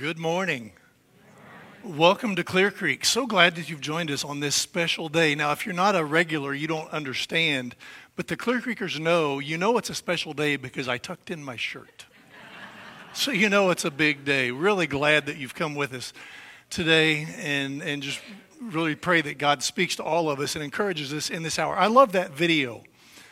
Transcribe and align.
Good 0.00 0.18
morning. 0.18 0.72
Welcome 1.84 2.34
to 2.34 2.42
Clear 2.42 2.72
Creek. 2.72 3.04
So 3.04 3.28
glad 3.28 3.54
that 3.54 3.70
you've 3.70 3.80
joined 3.80 4.10
us 4.10 4.24
on 4.24 4.40
this 4.40 4.56
special 4.56 5.08
day. 5.08 5.36
Now, 5.36 5.52
if 5.52 5.64
you're 5.64 5.72
not 5.72 5.94
a 5.94 6.04
regular, 6.04 6.52
you 6.52 6.66
don't 6.66 6.90
understand, 6.90 7.76
but 8.16 8.26
the 8.26 8.36
Clear 8.36 8.60
Creekers 8.60 8.98
know, 8.98 9.38
you 9.38 9.56
know 9.56 9.78
it's 9.78 9.90
a 9.90 9.94
special 9.94 10.32
day 10.32 10.56
because 10.56 10.88
I 10.88 10.98
tucked 10.98 11.30
in 11.30 11.44
my 11.44 11.54
shirt. 11.54 12.06
so 13.12 13.30
you 13.30 13.48
know 13.48 13.70
it's 13.70 13.84
a 13.84 13.90
big 13.90 14.24
day. 14.24 14.50
Really 14.50 14.88
glad 14.88 15.26
that 15.26 15.36
you've 15.36 15.54
come 15.54 15.76
with 15.76 15.94
us 15.94 16.12
today 16.70 17.28
and, 17.38 17.80
and 17.80 18.02
just 18.02 18.20
really 18.60 18.96
pray 18.96 19.20
that 19.20 19.38
God 19.38 19.62
speaks 19.62 19.94
to 19.96 20.02
all 20.02 20.28
of 20.28 20.40
us 20.40 20.56
and 20.56 20.64
encourages 20.64 21.14
us 21.14 21.30
in 21.30 21.44
this 21.44 21.56
hour. 21.56 21.76
I 21.76 21.86
love 21.86 22.10
that 22.12 22.32
video 22.32 22.82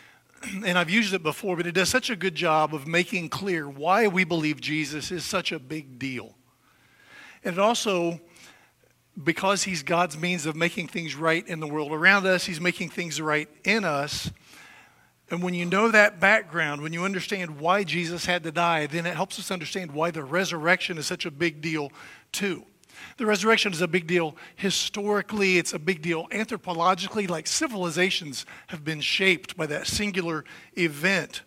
and 0.64 0.78
I've 0.78 0.90
used 0.90 1.12
it 1.12 1.24
before, 1.24 1.56
but 1.56 1.66
it 1.66 1.72
does 1.72 1.88
such 1.88 2.08
a 2.08 2.14
good 2.14 2.36
job 2.36 2.72
of 2.72 2.86
making 2.86 3.30
clear 3.30 3.68
why 3.68 4.06
we 4.06 4.22
believe 4.22 4.60
Jesus 4.60 5.10
is 5.10 5.24
such 5.24 5.50
a 5.50 5.58
big 5.58 5.98
deal. 5.98 6.36
And 7.44 7.58
also, 7.58 8.20
because 9.22 9.64
he's 9.64 9.82
God's 9.82 10.16
means 10.16 10.46
of 10.46 10.56
making 10.56 10.88
things 10.88 11.14
right 11.14 11.46
in 11.46 11.60
the 11.60 11.66
world 11.66 11.92
around 11.92 12.26
us, 12.26 12.44
he's 12.44 12.60
making 12.60 12.90
things 12.90 13.20
right 13.20 13.48
in 13.64 13.84
us. 13.84 14.30
And 15.30 15.42
when 15.42 15.54
you 15.54 15.64
know 15.64 15.90
that 15.90 16.20
background, 16.20 16.82
when 16.82 16.92
you 16.92 17.04
understand 17.04 17.58
why 17.58 17.84
Jesus 17.84 18.26
had 18.26 18.42
to 18.44 18.52
die, 18.52 18.86
then 18.86 19.06
it 19.06 19.14
helps 19.14 19.38
us 19.38 19.50
understand 19.50 19.92
why 19.92 20.10
the 20.10 20.24
resurrection 20.24 20.98
is 20.98 21.06
such 21.06 21.24
a 21.24 21.30
big 21.30 21.60
deal, 21.60 21.90
too. 22.32 22.64
The 23.16 23.26
resurrection 23.26 23.72
is 23.72 23.80
a 23.80 23.88
big 23.88 24.06
deal 24.06 24.36
historically, 24.56 25.58
it's 25.58 25.72
a 25.72 25.78
big 25.78 26.02
deal 26.02 26.28
anthropologically, 26.28 27.28
like 27.28 27.46
civilizations 27.46 28.46
have 28.68 28.84
been 28.84 29.00
shaped 29.00 29.56
by 29.56 29.66
that 29.66 29.86
singular 29.86 30.44
event. 30.74 31.42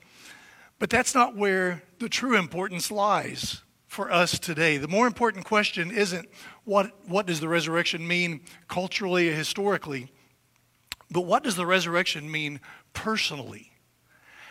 But 0.79 0.89
that's 0.89 1.15
not 1.15 1.35
where 1.35 1.83
the 1.99 2.09
true 2.09 2.37
importance 2.37 2.91
lies 2.91 3.61
for 3.95 4.11
us 4.11 4.37
today. 4.37 4.75
The 4.75 4.89
more 4.89 5.07
important 5.07 5.45
question 5.45 5.89
isn't 5.89 6.27
what, 6.65 6.91
what 7.07 7.25
does 7.25 7.39
the 7.39 7.47
resurrection 7.47 8.05
mean 8.05 8.41
culturally, 8.67 9.31
historically, 9.31 10.11
but 11.09 11.21
what 11.21 11.43
does 11.43 11.55
the 11.55 11.65
resurrection 11.65 12.29
mean 12.29 12.59
personally? 12.91 13.71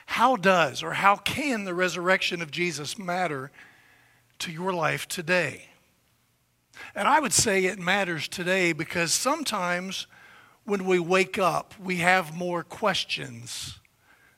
How 0.07 0.37
does 0.37 0.83
or 0.83 0.95
how 0.95 1.17
can 1.17 1.65
the 1.65 1.75
resurrection 1.75 2.41
of 2.41 2.51
Jesus 2.51 2.99
matter 2.99 3.53
to 4.39 4.51
your 4.51 4.73
life 4.73 5.07
today? 5.07 5.69
And 6.95 7.07
I 7.07 7.21
would 7.21 7.35
say 7.35 7.67
it 7.67 7.79
matters 7.79 8.29
today 8.29 8.73
because 8.73 9.13
sometimes 9.13 10.07
when 10.65 10.87
we 10.87 10.99
wake 10.99 11.39
up, 11.39 11.75
we 11.79 11.97
have 11.97 12.35
more 12.35 12.63
questions 12.65 13.79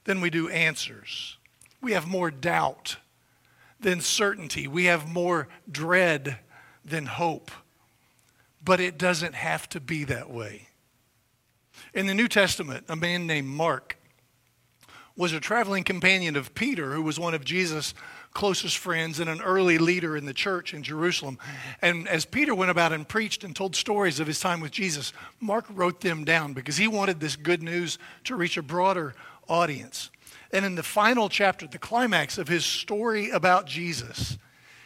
than 0.02 0.20
we 0.20 0.30
do 0.30 0.48
answers. 0.48 1.36
We 1.80 1.92
have 1.92 2.08
more 2.08 2.32
doubt 2.32 2.96
than 3.80 4.00
certainty. 4.00 4.66
We 4.66 4.84
have 4.84 5.08
more 5.08 5.48
dread 5.70 6.38
than 6.84 7.06
hope. 7.06 7.50
But 8.64 8.80
it 8.80 8.98
doesn't 8.98 9.34
have 9.34 9.68
to 9.70 9.80
be 9.80 10.04
that 10.04 10.30
way. 10.30 10.68
In 11.94 12.06
the 12.06 12.14
New 12.14 12.28
Testament, 12.28 12.84
a 12.88 12.96
man 12.96 13.26
named 13.26 13.48
Mark 13.48 13.96
was 15.16 15.32
a 15.32 15.40
traveling 15.40 15.82
companion 15.82 16.36
of 16.36 16.54
Peter, 16.54 16.92
who 16.92 17.02
was 17.02 17.18
one 17.18 17.32
of 17.32 17.44
Jesus' 17.44 17.94
closest 18.34 18.76
friends 18.76 19.18
and 19.18 19.30
an 19.30 19.40
early 19.40 19.78
leader 19.78 20.14
in 20.14 20.26
the 20.26 20.34
church 20.34 20.74
in 20.74 20.82
Jerusalem. 20.82 21.38
And 21.80 22.06
as 22.06 22.26
Peter 22.26 22.54
went 22.54 22.70
about 22.70 22.92
and 22.92 23.08
preached 23.08 23.42
and 23.42 23.56
told 23.56 23.74
stories 23.74 24.20
of 24.20 24.26
his 24.26 24.40
time 24.40 24.60
with 24.60 24.72
Jesus, 24.72 25.14
Mark 25.40 25.64
wrote 25.70 26.02
them 26.02 26.24
down 26.24 26.52
because 26.52 26.76
he 26.76 26.86
wanted 26.86 27.18
this 27.18 27.34
good 27.34 27.62
news 27.62 27.98
to 28.24 28.36
reach 28.36 28.58
a 28.58 28.62
broader 28.62 29.14
audience. 29.48 30.10
And 30.56 30.64
in 30.64 30.74
the 30.74 30.82
final 30.82 31.28
chapter, 31.28 31.66
the 31.66 31.78
climax 31.78 32.38
of 32.38 32.48
his 32.48 32.64
story 32.64 33.28
about 33.28 33.66
Jesus, 33.66 34.38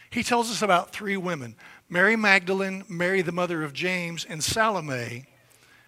he 0.09 0.21
tells 0.21 0.51
us 0.51 0.61
about 0.61 0.91
three 0.91 1.15
women 1.15 1.55
Mary 1.87 2.17
Magdalene, 2.17 2.83
Mary, 2.89 3.21
the 3.21 3.31
mother 3.31 3.63
of 3.63 3.71
James, 3.71 4.25
and 4.25 4.43
Salome, 4.43 5.27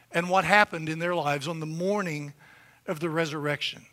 and 0.09 0.29
what 0.29 0.45
happened 0.45 0.87
in 0.87 0.99
their 0.99 1.13
lives 1.13 1.49
on 1.49 1.59
the 1.59 1.65
morning 1.65 2.33
of 2.88 3.01
the 3.01 3.09
resurrection. 3.09 3.85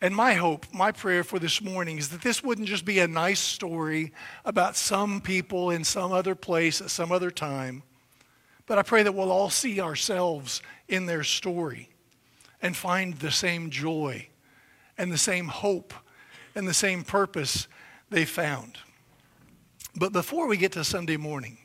And 0.00 0.16
my 0.16 0.32
hope, 0.32 0.64
my 0.72 0.90
prayer 0.90 1.22
for 1.22 1.38
this 1.38 1.60
morning 1.60 1.98
is 1.98 2.08
that 2.08 2.22
this 2.22 2.42
wouldn't 2.42 2.68
just 2.68 2.86
be 2.86 3.00
a 3.00 3.06
nice 3.06 3.40
story 3.40 4.10
about 4.46 4.74
some 4.74 5.20
people 5.20 5.68
in 5.70 5.84
some 5.84 6.12
other 6.12 6.34
place 6.34 6.80
at 6.80 6.88
some 6.88 7.12
other 7.12 7.30
time, 7.30 7.82
but 8.64 8.78
I 8.78 8.82
pray 8.82 9.02
that 9.02 9.12
we'll 9.12 9.30
all 9.30 9.50
see 9.50 9.82
ourselves 9.82 10.62
in 10.88 11.04
their 11.04 11.24
story 11.24 11.90
and 12.62 12.74
find 12.74 13.12
the 13.18 13.30
same 13.30 13.68
joy 13.68 14.28
and 14.96 15.12
the 15.12 15.18
same 15.18 15.48
hope 15.48 15.94
and 16.54 16.68
the 16.68 16.74
same 16.74 17.02
purpose 17.02 17.68
they 18.10 18.24
found. 18.24 18.78
But 19.96 20.12
before 20.12 20.46
we 20.46 20.56
get 20.56 20.72
to 20.72 20.84
Sunday 20.84 21.16
morning, 21.16 21.58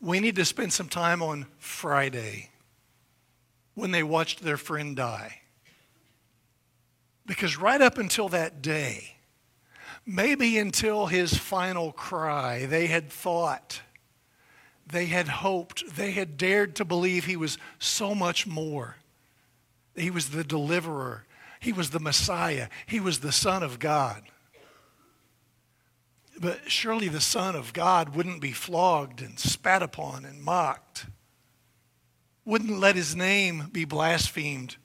we 0.00 0.20
need 0.20 0.36
to 0.36 0.44
spend 0.44 0.72
some 0.72 0.88
time 0.88 1.22
on 1.22 1.46
Friday 1.58 2.50
when 3.74 3.90
they 3.90 4.02
watched 4.02 4.42
their 4.42 4.56
friend 4.56 4.96
die. 4.96 5.40
Because 7.26 7.56
right 7.56 7.80
up 7.80 7.98
until 7.98 8.28
that 8.30 8.60
day, 8.60 9.16
maybe 10.04 10.58
until 10.58 11.06
his 11.06 11.36
final 11.36 11.92
cry, 11.92 12.66
they 12.66 12.86
had 12.88 13.10
thought, 13.10 13.82
they 14.86 15.06
had 15.06 15.28
hoped, 15.28 15.94
they 15.94 16.10
had 16.10 16.36
dared 16.36 16.74
to 16.76 16.84
believe 16.84 17.24
he 17.24 17.36
was 17.36 17.58
so 17.78 18.14
much 18.14 18.46
more. 18.46 18.96
He 19.94 20.10
was 20.10 20.30
the 20.30 20.42
deliverer, 20.42 21.24
he 21.60 21.72
was 21.72 21.90
the 21.90 22.00
Messiah. 22.00 22.68
He 22.86 22.98
was 22.98 23.20
the 23.20 23.32
Son 23.32 23.62
of 23.62 23.78
God. 23.78 24.22
But 26.40 26.70
surely 26.70 27.08
the 27.08 27.20
Son 27.20 27.54
of 27.54 27.74
God 27.74 28.16
wouldn't 28.16 28.40
be 28.40 28.52
flogged 28.52 29.20
and 29.20 29.38
spat 29.38 29.82
upon 29.82 30.24
and 30.24 30.42
mocked, 30.42 31.04
wouldn't 32.46 32.80
let 32.80 32.96
his 32.96 33.14
name 33.14 33.68
be 33.70 33.84
blasphemed. 33.84 34.78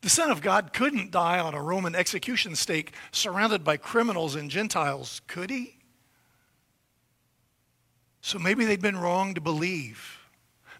The 0.00 0.08
Son 0.08 0.30
of 0.30 0.40
God 0.40 0.72
couldn't 0.72 1.10
die 1.10 1.38
on 1.38 1.52
a 1.52 1.62
Roman 1.62 1.94
execution 1.94 2.56
stake 2.56 2.94
surrounded 3.12 3.62
by 3.62 3.76
criminals 3.76 4.34
and 4.34 4.50
Gentiles, 4.50 5.20
could 5.26 5.50
he? 5.50 5.76
So 8.22 8.38
maybe 8.38 8.64
they'd 8.64 8.80
been 8.80 8.96
wrong 8.96 9.34
to 9.34 9.42
believe. 9.42 10.20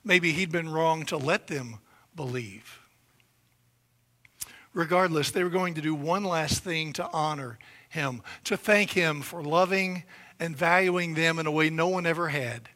Maybe 0.03 0.33
he'd 0.33 0.51
been 0.51 0.71
wrong 0.71 1.05
to 1.07 1.19
let 1.19 1.49
them 1.49 1.81
believe 2.15 2.86
regardless, 4.77 5.31
they 5.31 5.43
were 5.43 5.49
going 5.49 5.73
to 5.73 5.81
do 5.81 5.95
one 5.95 6.23
last 6.23 6.63
thing 6.63 6.93
to 6.93 7.11
honor 7.11 7.59
him, 7.89 8.21
to 8.45 8.59
thank 8.59 8.91
him 8.91 9.23
for 9.23 9.43
loving 9.43 10.05
and 10.39 10.55
valuing 10.55 11.15
them 11.15 11.39
in 11.39 11.47
a 11.47 11.51
way 11.51 11.71
no 11.71 11.89
one 11.89 12.05
ever 12.05 12.29
had. 12.29 12.69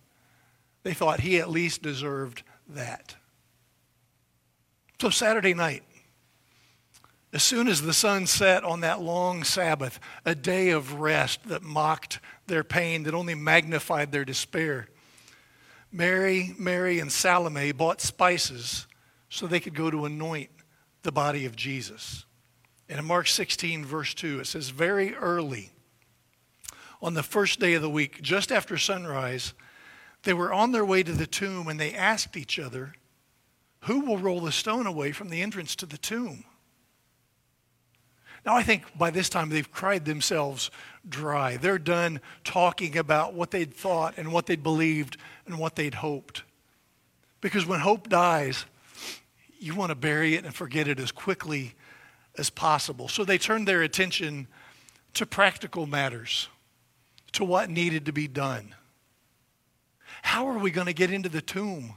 They 0.83 0.95
thought 0.95 1.21
he 1.21 1.39
at 1.39 1.51
least 1.51 1.83
deserved 1.83 2.43
that. 2.71 3.17
So, 4.99 5.11
Saturday 5.11 5.53
night, 5.53 5.83
as 7.35 7.43
soon 7.43 7.69
as 7.69 7.83
the 7.83 7.93
sun 7.93 8.27
set 8.27 8.65
on 8.65 8.81
that 8.81 9.03
long 9.03 9.45
Sabbath, 9.45 10.01
a 10.25 10.35
day 10.35 10.71
of 10.71 10.95
rest 10.95 11.47
that 11.49 11.63
mocked 11.63 12.19
their 12.47 12.65
pain, 12.65 13.03
that 13.03 13.15
only 13.15 13.35
magnified 13.35 14.11
their 14.11 14.25
despair, 14.25 14.89
Mary, 15.93 16.55
Mary, 16.59 16.99
and 16.99 17.13
Salome 17.13 17.73
bought 17.73 18.01
spices 18.01 18.87
so 19.29 19.47
they 19.47 19.61
could 19.61 19.75
go 19.75 19.91
to 19.91 20.07
anoint 20.07 20.51
the 21.03 21.13
body 21.13 21.47
of 21.47 21.57
Jesus. 21.57 22.25
And 22.89 22.99
in 22.99 23.05
Mark 23.05 23.29
16, 23.29 23.85
verse 23.85 24.15
2, 24.15 24.41
it 24.41 24.47
says, 24.47 24.71
Very 24.71 25.15
early 25.15 25.71
on 27.03 27.15
the 27.15 27.23
first 27.23 27.61
day 27.61 27.75
of 27.75 27.83
the 27.83 27.91
week, 27.91 28.21
just 28.21 28.53
after 28.53 28.77
sunrise, 28.77 29.55
they 30.25 30.35
were 30.35 30.53
on 30.53 30.73
their 30.73 30.85
way 30.85 31.03
to 31.03 31.13
the 31.13 31.27
tomb 31.27 31.69
and 31.69 31.79
they 31.79 31.95
asked 31.95 32.37
each 32.37 32.59
other, 32.59 32.95
Who 33.83 34.01
will 34.01 34.19
roll 34.19 34.41
the 34.41 34.53
stone 34.53 34.87
away 34.87 35.13
from 35.13 35.31
the 35.31 35.41
entrance 35.41 35.75
to 35.77 35.87
the 35.87 35.99
tomb? 35.99 36.45
Now, 38.45 38.57
I 38.57 38.63
think 38.63 38.85
by 38.97 39.11
this 39.11 39.29
time 39.29 39.51
they've 39.51 39.71
cried 39.71 40.05
themselves 40.05 40.71
dry. 41.09 41.57
They're 41.57 41.79
done 41.79 42.21
talking 42.43 42.97
about 42.97 43.35
what 43.35 43.51
they'd 43.51 43.73
thought 43.73 44.15
and 44.17 44.33
what 44.33 44.47
they'd 44.47 44.63
believed 44.63 45.17
and 45.47 45.59
what 45.59 45.77
they'd 45.77 45.95
hoped. 45.95 46.43
Because 47.41 47.67
when 47.67 47.81
hope 47.81 48.09
dies, 48.09 48.65
you 49.61 49.75
want 49.75 49.91
to 49.91 49.95
bury 49.95 50.35
it 50.35 50.45
and 50.45 50.55
forget 50.55 50.89
it 50.89 50.99
as 50.99 51.13
quickly 51.13 51.75
as 52.39 52.51
possible. 52.51 53.09
So 53.09 53.25
they 53.25 53.39
turned 53.39 53.69
their 53.69 53.83
attention 53.83 54.49
to 55.15 55.27
practical 55.27 55.87
matters, 55.87 56.49
to 57.33 57.45
what 57.45 57.69
needed 57.69 58.07
to 58.07 58.13
be 58.13 58.27
done. 58.27 58.75
How 60.23 60.49
are 60.49 60.59
we 60.59 60.71
going 60.71 60.87
to 60.87 60.93
get 60.93 61.11
into 61.11 61.29
the 61.29 61.43
tomb 61.43 61.95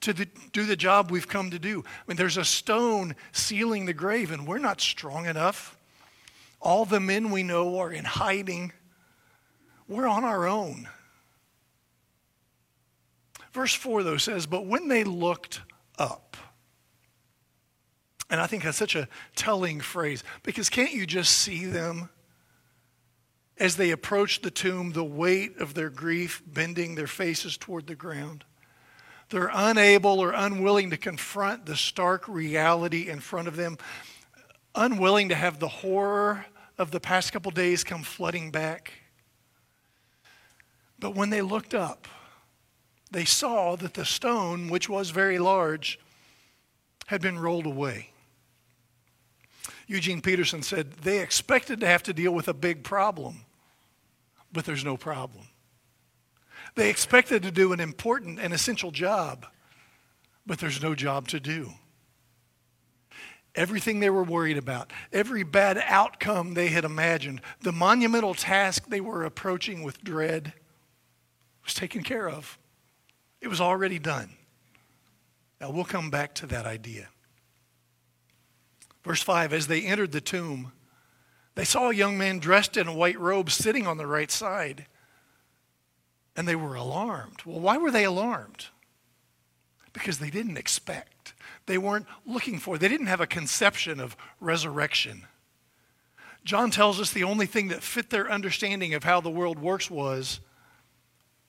to 0.00 0.12
the, 0.12 0.26
do 0.52 0.64
the 0.64 0.76
job 0.76 1.10
we've 1.10 1.28
come 1.28 1.50
to 1.50 1.58
do? 1.58 1.84
I 1.86 2.02
mean, 2.06 2.16
there's 2.16 2.36
a 2.36 2.44
stone 2.44 3.14
sealing 3.32 3.86
the 3.86 3.92
grave, 3.92 4.30
and 4.30 4.46
we're 4.46 4.58
not 4.58 4.80
strong 4.80 5.26
enough. 5.26 5.76
All 6.60 6.84
the 6.84 7.00
men 7.00 7.30
we 7.30 7.42
know 7.42 7.78
are 7.78 7.92
in 7.92 8.04
hiding. 8.04 8.72
We're 9.88 10.08
on 10.08 10.24
our 10.24 10.46
own. 10.46 10.88
Verse 13.52 13.74
4, 13.74 14.02
though, 14.02 14.16
says, 14.16 14.46
But 14.46 14.66
when 14.66 14.88
they 14.88 15.04
looked 15.04 15.60
up, 15.98 16.36
and 18.30 18.40
I 18.40 18.46
think 18.46 18.64
that's 18.64 18.78
such 18.78 18.96
a 18.96 19.08
telling 19.34 19.80
phrase 19.80 20.24
because 20.42 20.68
can't 20.68 20.92
you 20.92 21.06
just 21.06 21.32
see 21.32 21.64
them? 21.64 22.08
as 23.58 23.76
they 23.76 23.90
approach 23.90 24.42
the 24.42 24.50
tomb, 24.50 24.92
the 24.92 25.04
weight 25.04 25.58
of 25.58 25.74
their 25.74 25.88
grief 25.90 26.42
bending 26.46 26.94
their 26.94 27.06
faces 27.06 27.56
toward 27.56 27.86
the 27.86 27.94
ground. 27.94 28.44
They're 29.30 29.50
unable 29.52 30.20
or 30.20 30.32
unwilling 30.32 30.90
to 30.90 30.96
confront 30.96 31.66
the 31.66 31.76
stark 31.76 32.28
reality 32.28 33.08
in 33.08 33.20
front 33.20 33.48
of 33.48 33.56
them, 33.56 33.78
unwilling 34.74 35.30
to 35.30 35.34
have 35.34 35.58
the 35.58 35.68
horror 35.68 36.46
of 36.78 36.90
the 36.90 37.00
past 37.00 37.32
couple 37.32 37.50
days 37.50 37.82
come 37.82 38.02
flooding 38.02 38.50
back. 38.50 38.92
But 40.98 41.14
when 41.14 41.30
they 41.30 41.42
looked 41.42 41.74
up, 41.74 42.06
they 43.10 43.24
saw 43.24 43.76
that 43.76 43.94
the 43.94 44.04
stone, 44.04 44.68
which 44.68 44.88
was 44.88 45.10
very 45.10 45.38
large, 45.38 45.98
had 47.06 47.22
been 47.22 47.38
rolled 47.38 47.66
away. 47.66 48.10
Eugene 49.86 50.20
Peterson 50.20 50.62
said 50.62 50.92
they 50.92 51.20
expected 51.20 51.80
to 51.80 51.86
have 51.86 52.02
to 52.04 52.12
deal 52.12 52.32
with 52.32 52.48
a 52.48 52.54
big 52.54 52.82
problem, 52.82 53.44
but 54.52 54.64
there's 54.64 54.84
no 54.84 54.96
problem. 54.96 55.46
They 56.74 56.90
expected 56.90 57.42
to 57.44 57.50
do 57.50 57.72
an 57.72 57.80
important 57.80 58.38
and 58.40 58.52
essential 58.52 58.90
job, 58.90 59.46
but 60.44 60.58
there's 60.58 60.82
no 60.82 60.94
job 60.94 61.28
to 61.28 61.40
do. 61.40 61.70
Everything 63.54 64.00
they 64.00 64.10
were 64.10 64.24
worried 64.24 64.58
about, 64.58 64.92
every 65.12 65.42
bad 65.42 65.82
outcome 65.86 66.54
they 66.54 66.68
had 66.68 66.84
imagined, 66.84 67.40
the 67.62 67.72
monumental 67.72 68.34
task 68.34 68.88
they 68.88 69.00
were 69.00 69.24
approaching 69.24 69.82
with 69.82 70.04
dread 70.04 70.52
was 71.64 71.72
taken 71.72 72.02
care 72.02 72.28
of. 72.28 72.58
It 73.40 73.48
was 73.48 73.60
already 73.60 73.98
done. 73.98 74.36
Now 75.60 75.70
we'll 75.70 75.84
come 75.84 76.10
back 76.10 76.34
to 76.36 76.46
that 76.46 76.66
idea. 76.66 77.08
Verse 79.06 79.22
5 79.22 79.52
As 79.52 79.68
they 79.68 79.82
entered 79.82 80.12
the 80.12 80.20
tomb, 80.20 80.72
they 81.54 81.64
saw 81.64 81.88
a 81.88 81.94
young 81.94 82.18
man 82.18 82.40
dressed 82.40 82.76
in 82.76 82.88
a 82.88 82.94
white 82.94 83.18
robe 83.18 83.50
sitting 83.50 83.86
on 83.86 83.96
the 83.96 84.06
right 84.06 84.30
side, 84.30 84.86
and 86.36 86.46
they 86.46 86.56
were 86.56 86.74
alarmed. 86.74 87.40
Well, 87.46 87.60
why 87.60 87.78
were 87.78 87.92
they 87.92 88.04
alarmed? 88.04 88.66
Because 89.92 90.18
they 90.18 90.28
didn't 90.28 90.58
expect. 90.58 91.32
They 91.66 91.78
weren't 91.78 92.06
looking 92.26 92.58
for, 92.58 92.76
they 92.76 92.88
didn't 92.88 93.06
have 93.06 93.20
a 93.20 93.26
conception 93.26 94.00
of 94.00 94.16
resurrection. 94.40 95.22
John 96.44 96.70
tells 96.70 97.00
us 97.00 97.12
the 97.12 97.24
only 97.24 97.46
thing 97.46 97.68
that 97.68 97.82
fit 97.82 98.10
their 98.10 98.30
understanding 98.30 98.92
of 98.92 99.04
how 99.04 99.20
the 99.20 99.30
world 99.30 99.58
works 99.58 99.90
was 99.90 100.40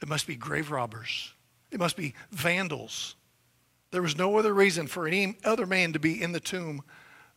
it 0.02 0.08
must 0.08 0.28
be 0.28 0.36
grave 0.36 0.70
robbers, 0.70 1.34
it 1.72 1.80
must 1.80 1.98
be 1.98 2.14
vandals. 2.32 3.16
There 3.90 4.02
was 4.02 4.18
no 4.18 4.38
other 4.38 4.54
reason 4.54 4.86
for 4.86 5.08
any 5.08 5.38
other 5.44 5.66
man 5.66 5.94
to 5.94 6.00
be 6.00 6.22
in 6.22 6.34
the 6.34 6.40
tomb 6.40 6.84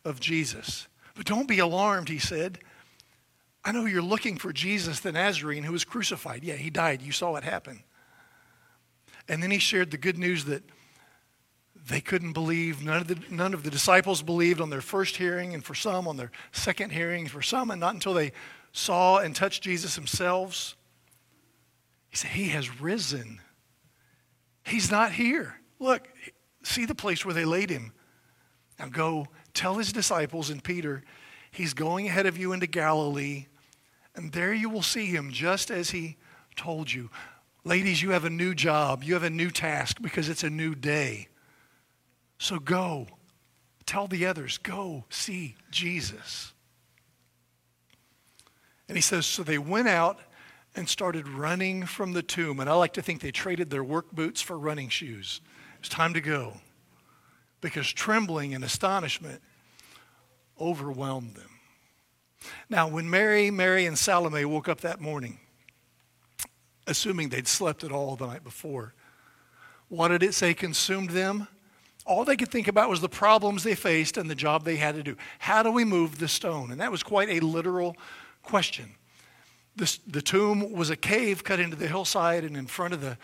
of 0.05 0.19
Jesus. 0.19 0.87
But 1.15 1.25
don't 1.25 1.47
be 1.47 1.59
alarmed, 1.59 2.09
he 2.09 2.19
said. 2.19 2.59
I 3.63 3.71
know 3.71 3.85
you're 3.85 4.01
looking 4.01 4.37
for 4.37 4.51
Jesus 4.51 4.99
the 4.99 5.11
Nazarene 5.11 5.63
who 5.63 5.73
was 5.73 5.83
crucified. 5.83 6.43
Yeah, 6.43 6.55
he 6.55 6.69
died. 6.69 7.01
You 7.01 7.11
saw 7.11 7.35
it 7.35 7.43
happen. 7.43 7.83
And 9.27 9.41
then 9.41 9.51
he 9.51 9.59
shared 9.59 9.91
the 9.91 9.97
good 9.97 10.17
news 10.17 10.45
that 10.45 10.63
they 11.87 12.01
couldn't 12.01 12.33
believe. 12.33 12.83
None 12.83 13.01
of, 13.01 13.07
the, 13.07 13.17
none 13.29 13.53
of 13.53 13.63
the 13.63 13.69
disciples 13.69 14.21
believed 14.21 14.61
on 14.61 14.69
their 14.69 14.81
first 14.81 15.17
hearing, 15.17 15.53
and 15.53 15.63
for 15.63 15.75
some 15.75 16.07
on 16.07 16.17
their 16.17 16.31
second 16.51 16.91
hearing, 16.91 17.27
for 17.27 17.41
some, 17.41 17.71
and 17.71 17.79
not 17.79 17.93
until 17.93 18.13
they 18.13 18.31
saw 18.71 19.19
and 19.19 19.35
touched 19.35 19.63
Jesus 19.63 19.95
themselves. 19.95 20.75
He 22.09 22.17
said, 22.17 22.31
He 22.31 22.49
has 22.49 22.81
risen. 22.81 23.41
He's 24.63 24.91
not 24.91 25.11
here. 25.11 25.55
Look, 25.79 26.07
see 26.63 26.85
the 26.85 26.95
place 26.95 27.25
where 27.25 27.33
they 27.33 27.45
laid 27.45 27.69
him. 27.69 27.93
Now 28.79 28.87
go 28.87 29.27
tell 29.53 29.75
his 29.75 29.91
disciples 29.93 30.49
and 30.49 30.63
Peter, 30.63 31.03
he's 31.51 31.73
going 31.73 32.07
ahead 32.07 32.25
of 32.25 32.37
you 32.37 32.53
into 32.53 32.67
Galilee, 32.67 33.47
and 34.15 34.31
there 34.31 34.53
you 34.53 34.69
will 34.69 34.81
see 34.81 35.05
him 35.05 35.31
just 35.31 35.71
as 35.71 35.91
he 35.91 36.17
told 36.55 36.91
you. 36.91 37.09
Ladies, 37.63 38.01
you 38.01 38.11
have 38.11 38.25
a 38.25 38.29
new 38.29 38.53
job. 38.53 39.03
You 39.03 39.13
have 39.13 39.23
a 39.23 39.29
new 39.29 39.51
task 39.51 40.01
because 40.01 40.29
it's 40.29 40.43
a 40.43 40.49
new 40.49 40.75
day. 40.75 41.27
So 42.39 42.59
go. 42.59 43.07
Tell 43.85 44.07
the 44.07 44.25
others, 44.25 44.57
go 44.57 45.05
see 45.09 45.55
Jesus. 45.69 46.53
And 48.87 48.97
he 48.97 49.01
says, 49.01 49.25
so 49.25 49.43
they 49.43 49.57
went 49.57 49.87
out 49.87 50.19
and 50.75 50.87
started 50.87 51.27
running 51.27 51.85
from 51.85 52.13
the 52.13 52.23
tomb. 52.23 52.59
And 52.59 52.69
I 52.69 52.73
like 52.73 52.93
to 52.93 53.01
think 53.01 53.21
they 53.21 53.31
traded 53.31 53.69
their 53.69 53.83
work 53.83 54.11
boots 54.11 54.41
for 54.41 54.57
running 54.57 54.89
shoes. 54.89 55.41
It's 55.79 55.89
time 55.89 56.13
to 56.13 56.21
go 56.21 56.57
because 57.61 57.87
trembling 57.91 58.53
and 58.53 58.63
astonishment 58.63 59.41
overwhelmed 60.59 61.35
them. 61.35 61.49
Now, 62.69 62.87
when 62.87 63.09
Mary, 63.09 63.51
Mary, 63.51 63.85
and 63.85 63.97
Salome 63.97 64.45
woke 64.45 64.67
up 64.67 64.81
that 64.81 64.99
morning, 64.99 65.39
assuming 66.87 67.29
they'd 67.29 67.47
slept 67.47 67.83
at 67.83 67.91
all 67.91 68.15
the 68.15 68.27
night 68.27 68.43
before, 68.43 68.93
what 69.89 70.07
did 70.09 70.23
it 70.23 70.33
say 70.33 70.53
consumed 70.53 71.11
them? 71.11 71.47
All 72.05 72.25
they 72.25 72.35
could 72.35 72.49
think 72.49 72.67
about 72.67 72.89
was 72.89 73.01
the 73.01 73.09
problems 73.09 73.63
they 73.63 73.75
faced 73.75 74.17
and 74.17 74.29
the 74.29 74.35
job 74.35 74.63
they 74.63 74.77
had 74.77 74.95
to 74.95 75.03
do. 75.03 75.15
How 75.37 75.61
do 75.61 75.71
we 75.71 75.85
move 75.85 76.17
the 76.17 76.27
stone? 76.27 76.71
And 76.71 76.81
that 76.81 76.91
was 76.91 77.03
quite 77.03 77.29
a 77.29 77.39
literal 77.41 77.95
question. 78.41 78.95
This, 79.75 79.99
the 80.07 80.21
tomb 80.21 80.73
was 80.73 80.89
a 80.89 80.95
cave 80.95 81.43
cut 81.43 81.59
into 81.59 81.75
the 81.75 81.87
hillside, 81.87 82.43
and 82.43 82.57
in 82.57 82.65
front 82.65 82.93
of 82.93 83.01
the 83.01 83.17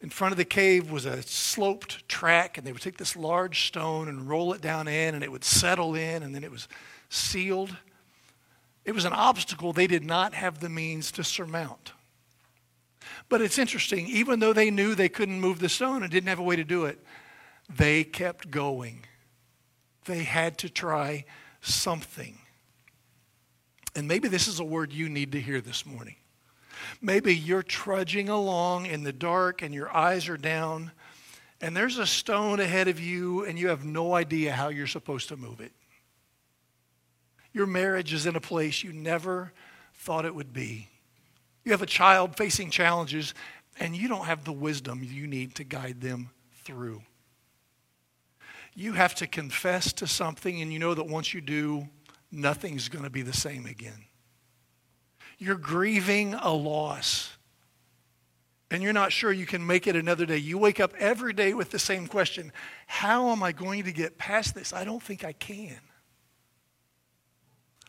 in 0.00 0.10
front 0.10 0.32
of 0.32 0.38
the 0.38 0.44
cave 0.44 0.90
was 0.90 1.06
a 1.06 1.22
sloped 1.22 2.08
track, 2.08 2.56
and 2.56 2.66
they 2.66 2.72
would 2.72 2.82
take 2.82 2.98
this 2.98 3.16
large 3.16 3.66
stone 3.66 4.08
and 4.08 4.28
roll 4.28 4.52
it 4.52 4.60
down 4.60 4.86
in, 4.86 5.14
and 5.14 5.24
it 5.24 5.32
would 5.32 5.44
settle 5.44 5.94
in, 5.94 6.22
and 6.22 6.34
then 6.34 6.44
it 6.44 6.50
was 6.50 6.68
sealed. 7.08 7.76
It 8.84 8.92
was 8.92 9.04
an 9.04 9.12
obstacle 9.12 9.72
they 9.72 9.88
did 9.88 10.04
not 10.04 10.34
have 10.34 10.60
the 10.60 10.68
means 10.68 11.10
to 11.12 11.24
surmount. 11.24 11.92
But 13.28 13.42
it's 13.42 13.58
interesting, 13.58 14.06
even 14.06 14.38
though 14.38 14.52
they 14.52 14.70
knew 14.70 14.94
they 14.94 15.08
couldn't 15.08 15.40
move 15.40 15.58
the 15.58 15.68
stone 15.68 16.02
and 16.02 16.10
didn't 16.10 16.28
have 16.28 16.38
a 16.38 16.44
way 16.44 16.56
to 16.56 16.64
do 16.64 16.84
it, 16.84 17.04
they 17.68 18.04
kept 18.04 18.50
going. 18.50 19.04
They 20.04 20.22
had 20.22 20.58
to 20.58 20.70
try 20.70 21.24
something. 21.60 22.38
And 23.94 24.06
maybe 24.06 24.28
this 24.28 24.46
is 24.46 24.60
a 24.60 24.64
word 24.64 24.92
you 24.92 25.08
need 25.08 25.32
to 25.32 25.40
hear 25.40 25.60
this 25.60 25.84
morning. 25.84 26.16
Maybe 27.00 27.34
you're 27.34 27.62
trudging 27.62 28.28
along 28.28 28.86
in 28.86 29.02
the 29.02 29.12
dark 29.12 29.62
and 29.62 29.74
your 29.74 29.94
eyes 29.94 30.28
are 30.28 30.36
down, 30.36 30.92
and 31.60 31.76
there's 31.76 31.98
a 31.98 32.06
stone 32.06 32.60
ahead 32.60 32.88
of 32.88 33.00
you, 33.00 33.44
and 33.44 33.58
you 33.58 33.68
have 33.68 33.84
no 33.84 34.14
idea 34.14 34.52
how 34.52 34.68
you're 34.68 34.86
supposed 34.86 35.28
to 35.28 35.36
move 35.36 35.60
it. 35.60 35.72
Your 37.52 37.66
marriage 37.66 38.12
is 38.12 38.26
in 38.26 38.36
a 38.36 38.40
place 38.40 38.84
you 38.84 38.92
never 38.92 39.52
thought 39.94 40.24
it 40.24 40.34
would 40.34 40.52
be. 40.52 40.88
You 41.64 41.72
have 41.72 41.82
a 41.82 41.86
child 41.86 42.36
facing 42.36 42.70
challenges, 42.70 43.34
and 43.80 43.96
you 43.96 44.08
don't 44.08 44.26
have 44.26 44.44
the 44.44 44.52
wisdom 44.52 45.02
you 45.02 45.26
need 45.26 45.54
to 45.56 45.64
guide 45.64 46.00
them 46.00 46.30
through. 46.64 47.02
You 48.74 48.92
have 48.92 49.14
to 49.16 49.26
confess 49.26 49.92
to 49.94 50.06
something, 50.06 50.62
and 50.62 50.72
you 50.72 50.78
know 50.78 50.94
that 50.94 51.08
once 51.08 51.34
you 51.34 51.40
do, 51.40 51.88
nothing's 52.30 52.88
going 52.88 53.04
to 53.04 53.10
be 53.10 53.22
the 53.22 53.32
same 53.32 53.66
again. 53.66 54.04
You're 55.38 55.56
grieving 55.56 56.34
a 56.34 56.52
loss. 56.52 57.36
And 58.70 58.82
you're 58.82 58.92
not 58.92 59.12
sure 59.12 59.32
you 59.32 59.46
can 59.46 59.66
make 59.66 59.86
it 59.86 59.96
another 59.96 60.26
day. 60.26 60.36
You 60.36 60.58
wake 60.58 60.78
up 60.78 60.92
every 60.98 61.32
day 61.32 61.54
with 61.54 61.70
the 61.70 61.78
same 61.78 62.06
question 62.06 62.52
How 62.86 63.30
am 63.30 63.42
I 63.42 63.52
going 63.52 63.84
to 63.84 63.92
get 63.92 64.18
past 64.18 64.54
this? 64.54 64.72
I 64.72 64.84
don't 64.84 65.02
think 65.02 65.24
I 65.24 65.32
can. 65.32 65.78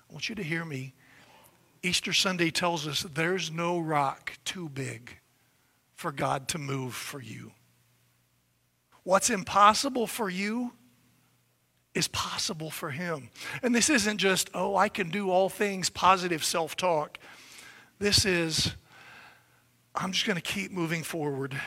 I 0.09 0.13
want 0.13 0.29
you 0.29 0.35
to 0.35 0.43
hear 0.43 0.63
me. 0.63 0.93
Easter 1.81 2.13
Sunday 2.13 2.49
tells 2.49 2.87
us 2.87 3.03
there's 3.03 3.51
no 3.51 3.79
rock 3.79 4.33
too 4.43 4.69
big 4.69 5.19
for 5.95 6.11
God 6.11 6.47
to 6.49 6.57
move 6.57 6.93
for 6.93 7.21
you. 7.21 7.51
What's 9.03 9.29
impossible 9.29 10.07
for 10.07 10.29
you 10.29 10.73
is 11.93 12.07
possible 12.07 12.69
for 12.69 12.91
Him. 12.91 13.29
And 13.63 13.73
this 13.73 13.89
isn't 13.89 14.17
just, 14.17 14.49
oh, 14.53 14.75
I 14.75 14.89
can 14.89 15.09
do 15.09 15.29
all 15.29 15.49
things, 15.49 15.89
positive 15.89 16.43
self 16.43 16.75
talk. 16.75 17.17
This 17.99 18.25
is, 18.25 18.73
I'm 19.95 20.11
just 20.11 20.25
going 20.25 20.37
to 20.37 20.41
keep 20.41 20.71
moving 20.71 21.03
forward 21.03 21.59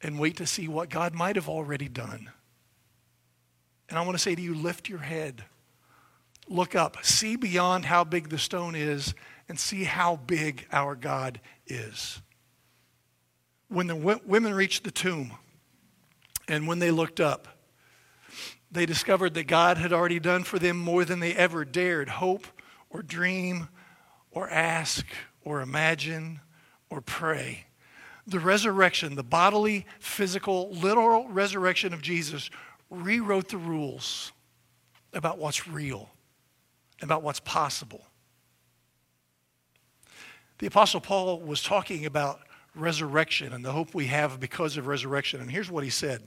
and 0.00 0.18
wait 0.18 0.36
to 0.38 0.46
see 0.46 0.68
what 0.68 0.88
God 0.88 1.14
might 1.14 1.36
have 1.36 1.48
already 1.48 1.88
done. 1.88 2.30
And 3.88 3.98
I 3.98 4.02
want 4.02 4.14
to 4.14 4.22
say 4.22 4.34
to 4.34 4.40
you, 4.40 4.54
lift 4.54 4.88
your 4.88 5.00
head. 5.00 5.44
Look 6.48 6.74
up. 6.74 7.04
See 7.04 7.36
beyond 7.36 7.84
how 7.84 8.04
big 8.04 8.30
the 8.30 8.38
stone 8.38 8.74
is 8.74 9.14
and 9.48 9.58
see 9.58 9.84
how 9.84 10.16
big 10.16 10.66
our 10.72 10.94
God 10.94 11.40
is. 11.66 12.20
When 13.68 13.86
the 13.86 13.94
w- 13.94 14.20
women 14.24 14.54
reached 14.54 14.84
the 14.84 14.90
tomb 14.90 15.32
and 16.48 16.66
when 16.66 16.78
they 16.78 16.90
looked 16.90 17.20
up, 17.20 17.48
they 18.72 18.86
discovered 18.86 19.34
that 19.34 19.46
God 19.46 19.76
had 19.76 19.92
already 19.92 20.18
done 20.18 20.44
for 20.44 20.58
them 20.58 20.78
more 20.78 21.04
than 21.04 21.20
they 21.20 21.34
ever 21.34 21.64
dared 21.64 22.08
hope 22.08 22.46
or 22.88 23.02
dream 23.02 23.68
or 24.30 24.48
ask 24.48 25.06
or 25.44 25.60
imagine 25.60 26.40
or 26.88 27.02
pray. 27.02 27.66
The 28.26 28.40
resurrection, 28.40 29.14
the 29.14 29.22
bodily, 29.22 29.86
physical, 30.00 30.70
literal 30.70 31.28
resurrection 31.28 31.92
of 31.92 32.00
Jesus 32.00 32.48
rewrote 32.88 33.48
the 33.48 33.58
rules 33.58 34.32
about 35.12 35.38
what's 35.38 35.68
real, 35.68 36.08
about 37.02 37.22
what's 37.22 37.40
possible. 37.40 38.06
The 40.58 40.66
Apostle 40.66 41.00
Paul 41.00 41.40
was 41.40 41.62
talking 41.62 42.06
about 42.06 42.40
resurrection 42.74 43.52
and 43.52 43.64
the 43.64 43.72
hope 43.72 43.94
we 43.94 44.06
have 44.06 44.40
because 44.40 44.76
of 44.76 44.86
resurrection. 44.86 45.40
And 45.40 45.50
here's 45.50 45.70
what 45.70 45.84
he 45.84 45.90
said 45.90 46.22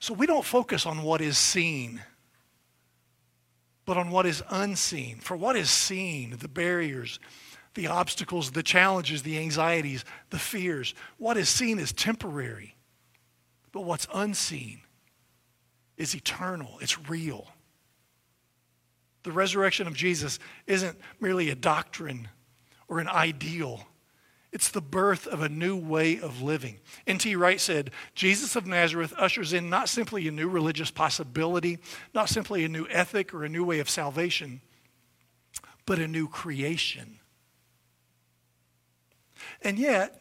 So 0.00 0.14
we 0.14 0.26
don't 0.26 0.44
focus 0.44 0.86
on 0.86 1.02
what 1.02 1.20
is 1.20 1.38
seen, 1.38 2.02
but 3.84 3.96
on 3.96 4.10
what 4.10 4.26
is 4.26 4.42
unseen. 4.50 5.18
For 5.18 5.36
what 5.36 5.56
is 5.56 5.70
seen, 5.70 6.36
the 6.38 6.48
barriers, 6.48 7.18
the 7.74 7.86
obstacles, 7.86 8.50
the 8.50 8.62
challenges, 8.62 9.22
the 9.22 9.38
anxieties, 9.38 10.04
the 10.30 10.38
fears, 10.38 10.94
what 11.18 11.36
is 11.36 11.48
seen 11.48 11.78
is 11.78 11.92
temporary. 11.92 12.74
But 13.72 13.82
what's 13.82 14.06
unseen 14.12 14.80
is 15.96 16.14
eternal, 16.14 16.78
it's 16.80 17.08
real. 17.08 17.46
The 19.22 19.32
resurrection 19.32 19.86
of 19.86 19.94
Jesus 19.94 20.38
isn't 20.66 20.98
merely 21.20 21.50
a 21.50 21.54
doctrine 21.54 22.28
or 22.88 23.00
an 23.00 23.08
ideal. 23.08 23.86
It's 24.52 24.70
the 24.70 24.80
birth 24.80 25.26
of 25.26 25.42
a 25.42 25.48
new 25.48 25.76
way 25.76 26.18
of 26.18 26.40
living. 26.40 26.78
N.T. 27.06 27.36
Wright 27.36 27.60
said 27.60 27.90
Jesus 28.14 28.56
of 28.56 28.66
Nazareth 28.66 29.12
ushers 29.18 29.52
in 29.52 29.68
not 29.68 29.88
simply 29.88 30.26
a 30.28 30.30
new 30.30 30.48
religious 30.48 30.90
possibility, 30.90 31.78
not 32.14 32.28
simply 32.28 32.64
a 32.64 32.68
new 32.68 32.86
ethic 32.88 33.34
or 33.34 33.44
a 33.44 33.48
new 33.48 33.64
way 33.64 33.80
of 33.80 33.90
salvation, 33.90 34.60
but 35.84 35.98
a 35.98 36.08
new 36.08 36.28
creation. 36.28 37.18
And 39.62 39.78
yet, 39.78 40.20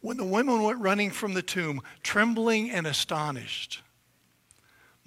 when 0.00 0.16
the 0.16 0.24
women 0.24 0.62
went 0.62 0.80
running 0.80 1.10
from 1.10 1.34
the 1.34 1.42
tomb, 1.42 1.82
trembling 2.02 2.70
and 2.70 2.86
astonished, 2.86 3.82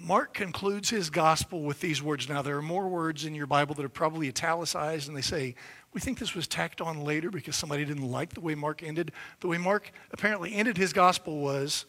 Mark 0.03 0.33
concludes 0.33 0.89
his 0.89 1.09
gospel 1.09 1.61
with 1.61 1.79
these 1.79 2.03
words. 2.03 2.27
Now, 2.27 2.41
there 2.41 2.57
are 2.57 2.61
more 2.61 2.89
words 2.89 3.23
in 3.23 3.33
your 3.33 3.47
Bible 3.47 3.73
that 3.75 3.85
are 3.85 3.89
probably 3.89 4.27
italicized, 4.27 5.07
and 5.07 5.15
they 5.15 5.21
say, 5.21 5.55
We 5.93 6.01
think 6.01 6.19
this 6.19 6.35
was 6.35 6.45
tacked 6.45 6.81
on 6.81 7.05
later 7.05 7.31
because 7.31 7.55
somebody 7.55 7.85
didn't 7.85 8.11
like 8.11 8.33
the 8.33 8.41
way 8.41 8.53
Mark 8.53 8.83
ended. 8.83 9.13
The 9.39 9.47
way 9.47 9.57
Mark 9.57 9.91
apparently 10.11 10.53
ended 10.53 10.75
his 10.75 10.91
gospel 10.91 11.39
was, 11.39 11.85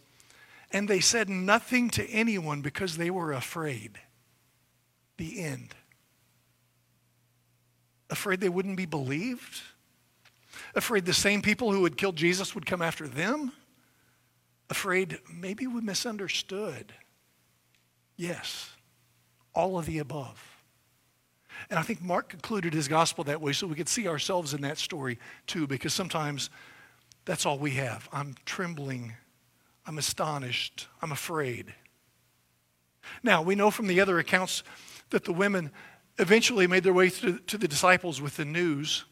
And 0.71 0.89
they 0.89 1.01
said 1.01 1.29
nothing 1.29 1.91
to 1.91 2.09
anyone 2.09 2.61
because 2.61 2.97
they 2.97 3.11
were 3.11 3.33
afraid. 3.33 3.99
The 5.17 5.41
end. 5.41 5.75
Afraid 8.11 8.41
they 8.41 8.49
wouldn't 8.49 8.77
be 8.77 8.87
believed? 8.87 9.61
Afraid 10.77 11.05
the 11.05 11.13
same 11.13 11.43
people 11.43 11.73
who 11.73 11.83
had 11.83 11.97
killed 11.97 12.15
Jesus 12.15 12.55
would 12.55 12.65
come 12.65 12.81
after 12.81 13.09
them? 13.09 13.51
Afraid 14.71 15.19
maybe 15.33 15.67
we 15.67 15.81
misunderstood? 15.81 16.93
Yes, 18.17 18.71
all 19.55 19.79
of 19.79 19.87
the 19.87 19.99
above. 19.99 20.43
And 21.71 21.79
I 21.79 21.83
think 21.83 22.03
Mark 22.03 22.29
concluded 22.29 22.75
his 22.75 22.89
gospel 22.89 23.25
that 23.25 23.41
way 23.41 23.53
so 23.53 23.67
we 23.67 23.75
could 23.75 23.89
see 23.89 24.09
ourselves 24.09 24.55
in 24.55 24.61
that 24.63 24.79
story 24.79 25.19
too, 25.47 25.67
because 25.67 25.95
sometimes 25.95 26.51
that's 27.25 27.47
all 27.47 27.59
we 27.59 27.73
have. 27.73 28.09
I'm 28.13 28.35
trembling, 28.45 29.15
I'm 29.87 29.99
astonished, 29.99 30.89
I'm 31.01 31.13
afraid. 31.13 31.75
Now, 33.23 33.43
we 33.43 33.55
know 33.55 33.71
from 33.71 33.87
the 33.87 34.01
other 34.01 34.19
accounts 34.19 34.63
that 35.11 35.25
the 35.25 35.33
women 35.33 35.71
eventually 36.19 36.67
made 36.67 36.85
their 36.85 36.93
way 36.93 37.11
to, 37.11 37.39
to 37.39 37.59
the 37.59 37.69
disciples 37.69 38.21
with 38.21 38.37
the 38.37 38.45
news, 38.45 39.05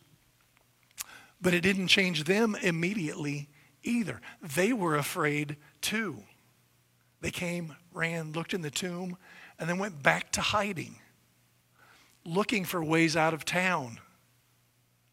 but 1.41 1.55
it 1.55 1.61
didn't 1.61 1.89
change 1.89 2.25
them 2.25 2.57
immediately 2.63 3.49
either. 3.83 4.21
They 4.41 4.73
were 4.73 4.97
afraid 4.97 5.57
too. 5.81 6.23
They 7.21 7.31
came, 7.31 7.77
ran, 7.95 8.33
looked 8.33 8.55
in 8.55 8.63
the 8.63 8.71
tomb, 8.71 9.17
and 9.59 9.69
then 9.69 9.79
went 9.79 10.03
back 10.03 10.33
to 10.33 10.41
hiding, 10.41 10.97
looking 12.25 12.65
for 12.65 12.83
ways 12.83 13.17
out 13.17 13.35
of 13.35 13.45
town. 13.45 13.99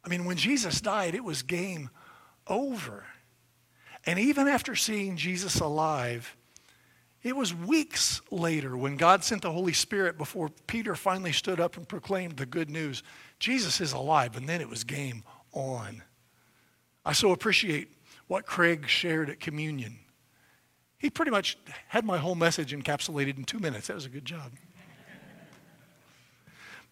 I 0.03 0.09
mean, 0.09 0.25
when 0.25 0.37
Jesus 0.37 0.81
died, 0.81 1.15
it 1.15 1.23
was 1.23 1.41
game 1.41 1.89
over. 2.47 3.05
And 4.05 4.17
even 4.17 4.47
after 4.47 4.75
seeing 4.75 5.17
Jesus 5.17 5.59
alive, 5.59 6.35
it 7.21 7.35
was 7.35 7.53
weeks 7.53 8.21
later 8.31 8.77
when 8.77 8.95
God 8.95 9.23
sent 9.23 9.41
the 9.41 9.51
Holy 9.51 9.73
Spirit 9.73 10.17
before 10.17 10.49
Peter 10.67 10.95
finally 10.95 11.33
stood 11.33 11.59
up 11.59 11.75
and 11.75 11.87
proclaimed 11.87 12.37
the 12.37 12.45
good 12.45 12.69
news 12.69 13.03
Jesus 13.39 13.79
is 13.79 13.93
alive, 13.93 14.35
and 14.35 14.47
then 14.47 14.61
it 14.61 14.69
was 14.69 14.83
game 14.83 15.23
on. 15.53 16.03
I 17.05 17.13
so 17.13 17.31
appreciate 17.31 17.89
what 18.27 18.45
Craig 18.45 18.87
shared 18.87 19.29
at 19.29 19.39
communion. 19.39 19.99
He 20.99 21.09
pretty 21.09 21.31
much 21.31 21.57
had 21.87 22.05
my 22.05 22.17
whole 22.17 22.35
message 22.35 22.73
encapsulated 22.73 23.37
in 23.37 23.45
two 23.45 23.59
minutes. 23.59 23.87
That 23.87 23.95
was 23.95 24.05
a 24.05 24.09
good 24.09 24.25
job. 24.25 24.51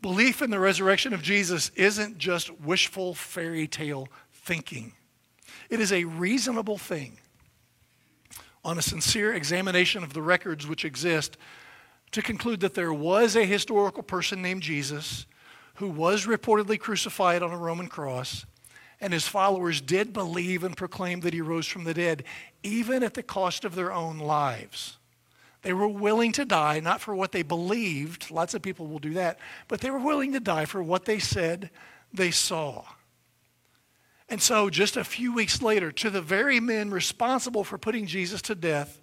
Belief 0.02 0.42
in 0.42 0.50
the 0.50 0.60
resurrection 0.60 1.14
of 1.14 1.22
Jesus 1.22 1.70
isn't 1.76 2.18
just 2.18 2.52
wishful 2.60 3.14
fairy 3.14 3.68
tale 3.68 4.08
thinking, 4.32 4.94
it 5.70 5.82
is 5.82 5.92
a 5.92 6.06
reasonable 6.06 6.78
thing 6.78 7.18
on 8.64 8.78
a 8.78 8.82
sincere 8.82 9.34
examination 9.34 10.04
of 10.04 10.14
the 10.14 10.22
records 10.22 10.68
which 10.68 10.86
exist 10.86 11.38
to 12.12 12.22
conclude 12.22 12.62
that 12.62 12.76
there 12.76 12.94
was 12.94 13.36
a 13.36 13.44
historical 13.46 14.04
person 14.04 14.42
named 14.42 14.62
Jesus 14.62 15.26
who 15.76 15.90
was 15.90 16.26
reportedly 16.26 16.80
crucified 16.80 17.44
on 17.44 17.52
a 17.52 17.58
Roman 17.58 17.88
cross 17.88 18.46
and 19.00 19.14
his 19.14 19.28
followers 19.28 19.82
did 19.82 20.14
believe 20.14 20.64
and 20.64 20.76
proclaim 20.76 21.22
that 21.22 21.34
he 21.34 21.42
rose 21.42 21.68
from 21.68 21.84
the 21.84 21.94
dead, 21.94 22.24
even 22.64 23.04
at 23.04 23.14
the 23.14 23.24
cost 23.24 23.64
of 23.64 23.76
their 23.76 23.92
own 23.92 24.18
lives. 24.18 24.98
They 25.62 25.74
were 25.74 25.88
willing 25.88 26.32
to 26.34 26.46
die, 26.46 26.80
not 26.80 27.02
for 27.02 27.16
what 27.16 27.32
they 27.32 27.44
believed, 27.44 28.32
lots 28.32 28.54
of 28.54 28.62
people 28.62 28.88
will 28.88 29.00
do 29.00 29.14
that, 29.14 29.40
but 29.68 29.82
they 29.82 29.92
were 29.92 30.00
willing 30.00 30.34
to 30.34 30.40
die 30.40 30.66
for 30.66 30.82
what 30.82 31.06
they 31.06 31.20
said 31.20 31.70
they 32.14 32.32
saw. 32.32 32.86
And 34.30 34.42
so, 34.42 34.70
just 34.70 34.98
a 34.98 35.04
few 35.04 35.34
weeks 35.34 35.62
later, 35.62 35.92
to 35.94 36.10
the 36.10 36.22
very 36.22 36.60
men 36.60 36.90
responsible 36.90 37.64
for 37.64 37.78
putting 37.78 38.08
Jesus 38.08 38.42
to 38.44 38.56
death, 38.56 39.02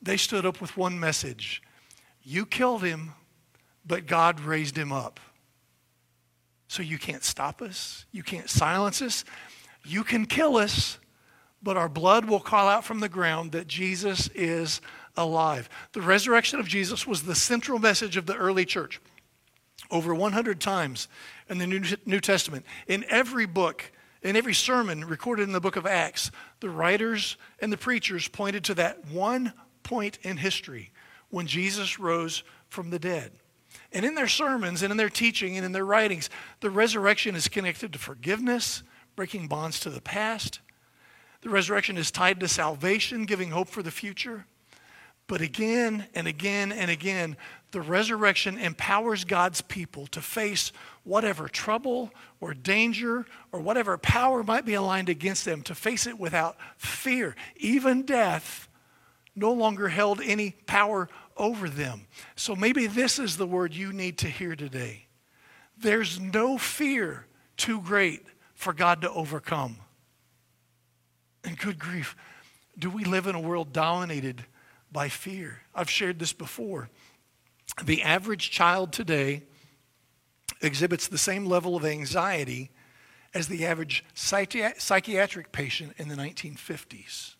they 0.00 0.16
stood 0.16 0.46
up 0.46 0.60
with 0.60 0.76
one 0.76 0.98
message 0.98 1.62
You 2.22 2.46
killed 2.46 2.82
him, 2.82 3.12
but 3.86 4.06
God 4.06 4.40
raised 4.40 4.76
him 4.76 4.92
up. 4.92 5.20
So 6.68 6.82
you 6.82 6.98
can't 6.98 7.22
stop 7.22 7.62
us. 7.62 8.06
You 8.12 8.22
can't 8.22 8.50
silence 8.50 9.00
us. 9.02 9.24
You 9.84 10.02
can 10.02 10.26
kill 10.26 10.56
us, 10.56 10.98
but 11.62 11.76
our 11.76 11.88
blood 11.88 12.24
will 12.24 12.40
call 12.40 12.68
out 12.68 12.84
from 12.84 13.00
the 13.00 13.08
ground 13.08 13.52
that 13.52 13.68
Jesus 13.68 14.28
is 14.34 14.80
alive. 15.16 15.68
The 15.92 16.02
resurrection 16.02 16.58
of 16.58 16.66
Jesus 16.66 17.06
was 17.06 17.22
the 17.22 17.34
central 17.34 17.78
message 17.78 18.16
of 18.16 18.26
the 18.26 18.34
early 18.34 18.64
church. 18.64 19.00
Over 19.90 20.14
100 20.14 20.60
times 20.60 21.06
in 21.48 21.58
the 21.58 21.98
New 22.04 22.20
Testament, 22.20 22.66
in 22.88 23.04
every 23.08 23.46
book, 23.46 23.92
in 24.22 24.34
every 24.34 24.54
sermon 24.54 25.04
recorded 25.04 25.44
in 25.44 25.52
the 25.52 25.60
book 25.60 25.76
of 25.76 25.86
Acts, 25.86 26.32
the 26.58 26.70
writers 26.70 27.36
and 27.60 27.72
the 27.72 27.76
preachers 27.76 28.26
pointed 28.26 28.64
to 28.64 28.74
that 28.74 29.06
one 29.06 29.52
point 29.84 30.18
in 30.22 30.38
history 30.38 30.90
when 31.30 31.46
Jesus 31.46 32.00
rose 32.00 32.42
from 32.68 32.90
the 32.90 32.98
dead. 32.98 33.30
And 33.92 34.04
in 34.04 34.14
their 34.14 34.28
sermons 34.28 34.82
and 34.82 34.90
in 34.90 34.96
their 34.96 35.08
teaching 35.08 35.56
and 35.56 35.64
in 35.64 35.72
their 35.72 35.84
writings, 35.84 36.30
the 36.60 36.70
resurrection 36.70 37.34
is 37.34 37.48
connected 37.48 37.92
to 37.92 37.98
forgiveness, 37.98 38.82
breaking 39.14 39.48
bonds 39.48 39.80
to 39.80 39.90
the 39.90 40.00
past. 40.00 40.60
The 41.42 41.50
resurrection 41.50 41.96
is 41.96 42.10
tied 42.10 42.40
to 42.40 42.48
salvation, 42.48 43.24
giving 43.24 43.50
hope 43.50 43.68
for 43.68 43.82
the 43.82 43.90
future. 43.90 44.46
But 45.28 45.40
again 45.40 46.06
and 46.14 46.26
again 46.28 46.70
and 46.72 46.90
again, 46.90 47.36
the 47.72 47.80
resurrection 47.80 48.58
empowers 48.58 49.24
God's 49.24 49.60
people 49.60 50.06
to 50.08 50.20
face 50.20 50.72
whatever 51.04 51.48
trouble 51.48 52.10
or 52.40 52.54
danger 52.54 53.26
or 53.52 53.60
whatever 53.60 53.98
power 53.98 54.42
might 54.42 54.64
be 54.64 54.74
aligned 54.74 55.08
against 55.08 55.44
them, 55.44 55.62
to 55.62 55.74
face 55.74 56.06
it 56.06 56.18
without 56.18 56.56
fear. 56.76 57.34
Even 57.56 58.02
death 58.02 58.68
no 59.36 59.52
longer 59.52 59.88
held 59.88 60.20
any 60.20 60.52
power 60.66 61.08
over 61.36 61.68
them. 61.68 62.06
So 62.34 62.56
maybe 62.56 62.86
this 62.86 63.18
is 63.18 63.36
the 63.36 63.46
word 63.46 63.74
you 63.74 63.92
need 63.92 64.18
to 64.18 64.28
hear 64.28 64.56
today. 64.56 65.06
There's 65.78 66.18
no 66.18 66.56
fear 66.56 67.26
too 67.56 67.80
great 67.82 68.24
for 68.54 68.72
God 68.72 69.02
to 69.02 69.10
overcome. 69.10 69.76
And 71.44 71.58
good 71.58 71.78
grief, 71.78 72.16
do 72.78 72.90
we 72.90 73.04
live 73.04 73.26
in 73.26 73.34
a 73.34 73.40
world 73.40 73.72
dominated 73.72 74.44
by 74.90 75.08
fear? 75.08 75.62
I've 75.74 75.90
shared 75.90 76.18
this 76.18 76.32
before. 76.32 76.88
The 77.84 78.02
average 78.02 78.50
child 78.50 78.92
today 78.92 79.42
exhibits 80.62 81.06
the 81.06 81.18
same 81.18 81.44
level 81.44 81.76
of 81.76 81.84
anxiety 81.84 82.70
as 83.34 83.48
the 83.48 83.66
average 83.66 84.02
psychiatric 84.14 85.52
patient 85.52 85.92
in 85.98 86.08
the 86.08 86.14
1950s. 86.16 87.35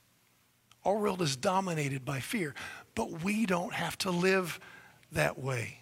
Our 0.87 0.97
world 0.97 1.21
is 1.21 1.35
dominated 1.35 2.05
by 2.05 2.21
fear, 2.21 2.55
but 2.95 3.25
we 3.25 3.45
don't 3.45 3.75
have 3.75 3.99
to 3.99 4.13
live 4.13 4.61
that 5.11 5.37
way. 5.37 5.81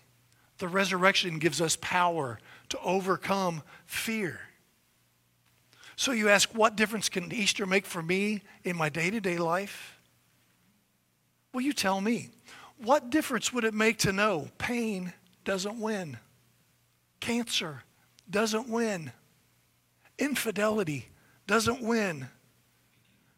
The 0.57 0.67
resurrection 0.67 1.39
gives 1.39 1.61
us 1.61 1.77
power 1.77 2.39
to 2.71 2.79
overcome 2.81 3.63
fear. 3.85 4.41
So 5.97 6.13
you 6.13 6.31
ask, 6.31 6.49
what 6.55 6.75
difference 6.75 7.11
can 7.11 7.31
Easter 7.35 7.67
make 7.67 7.85
for 7.85 8.03
me 8.03 8.45
in 8.65 8.77
my 8.77 8.89
day 8.89 9.11
to 9.11 9.21
day 9.21 9.37
life? 9.37 10.01
Well, 11.53 11.61
you 11.61 11.75
tell 11.75 12.01
me. 12.01 12.31
What 12.79 13.11
difference 13.11 13.53
would 13.53 13.65
it 13.65 13.75
make 13.75 13.99
to 13.99 14.13
know 14.13 14.49
pain 14.57 15.13
doesn't 15.45 15.79
win? 15.79 16.17
Cancer 17.21 17.83
doesn't 18.31 18.71
win. 18.71 19.13
Infidelity 20.19 21.09
doesn't 21.47 21.83
win. 21.83 22.29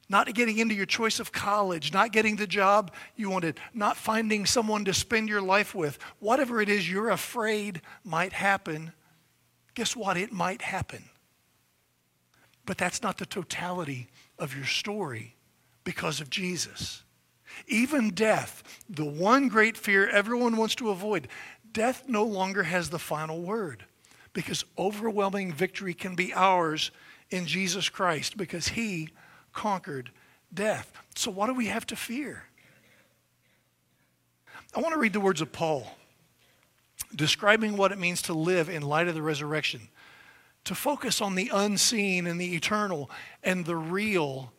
Not 0.08 0.32
getting 0.34 0.58
into 0.58 0.74
your 0.74 0.86
choice 0.86 1.18
of 1.18 1.32
college, 1.32 1.92
not 1.92 2.12
getting 2.12 2.36
the 2.36 2.46
job 2.46 2.92
you 3.16 3.28
wanted, 3.28 3.58
not 3.74 3.96
finding 3.96 4.46
someone 4.46 4.84
to 4.84 4.94
spend 4.94 5.28
your 5.28 5.42
life 5.42 5.74
with, 5.74 5.98
whatever 6.20 6.60
it 6.60 6.68
is 6.68 6.88
you're 6.88 7.10
afraid 7.10 7.80
might 8.04 8.32
happen, 8.32 8.92
guess 9.74 9.96
what? 9.96 10.16
It 10.16 10.32
might 10.32 10.62
happen. 10.62 11.04
But 12.64 12.78
that's 12.78 13.02
not 13.02 13.18
the 13.18 13.26
totality 13.26 14.08
of 14.38 14.54
your 14.54 14.64
story 14.64 15.36
because 15.84 16.20
of 16.20 16.30
Jesus. 16.30 17.02
Even 17.66 18.10
death, 18.10 18.62
the 18.88 19.04
one 19.04 19.48
great 19.48 19.76
fear 19.76 20.08
everyone 20.08 20.56
wants 20.56 20.74
to 20.76 20.90
avoid, 20.90 21.28
death 21.72 22.04
no 22.06 22.24
longer 22.24 22.64
has 22.64 22.90
the 22.90 22.98
final 22.98 23.40
word 23.40 23.84
because 24.32 24.64
overwhelming 24.76 25.52
victory 25.52 25.94
can 25.94 26.14
be 26.14 26.34
ours 26.34 26.90
in 27.30 27.46
Jesus 27.46 27.88
Christ 27.88 28.36
because 28.36 28.68
he 28.68 29.08
conquered 29.56 30.10
death. 30.54 30.92
So, 31.16 31.32
what 31.32 31.48
do 31.48 31.54
we 31.54 31.66
have 31.66 31.84
to 31.86 31.96
fear? 31.96 32.44
I 34.74 34.80
want 34.80 34.92
to 34.94 35.00
read 35.00 35.14
the 35.14 35.20
words 35.20 35.40
of 35.40 35.50
Paul 35.50 35.86
describing 37.14 37.76
what 37.76 37.92
it 37.92 37.98
means 37.98 38.22
to 38.22 38.34
live 38.34 38.68
in 38.68 38.82
light 38.82 39.08
of 39.08 39.14
the 39.14 39.22
resurrection, 39.22 39.88
to 40.64 40.74
focus 40.74 41.20
on 41.20 41.34
the 41.34 41.50
unseen 41.52 42.26
and 42.26 42.40
the 42.40 42.54
eternal 42.54 43.10
and 43.42 43.64
the 43.64 43.76
real, 43.76 44.52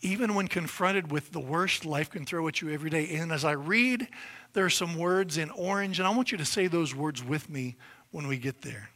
even 0.00 0.34
when 0.34 0.46
confronted 0.46 1.10
with 1.10 1.32
the 1.32 1.40
worst 1.40 1.84
life 1.84 2.10
can 2.10 2.26
throw 2.26 2.46
at 2.48 2.60
you 2.60 2.70
every 2.70 2.90
day. 2.90 3.08
And 3.16 3.32
as 3.32 3.44
I 3.44 3.52
read, 3.52 4.08
there 4.52 4.64
are 4.64 4.70
some 4.70 4.96
words 4.96 5.38
in 5.38 5.50
orange, 5.50 5.98
and 5.98 6.06
I 6.06 6.10
want 6.10 6.30
you 6.30 6.38
to 6.38 6.44
say 6.44 6.66
those 6.66 6.94
words 6.94 7.24
with 7.24 7.48
me 7.48 7.76
when 8.10 8.26
we 8.26 8.36
get 8.36 8.62
there. 8.62 8.90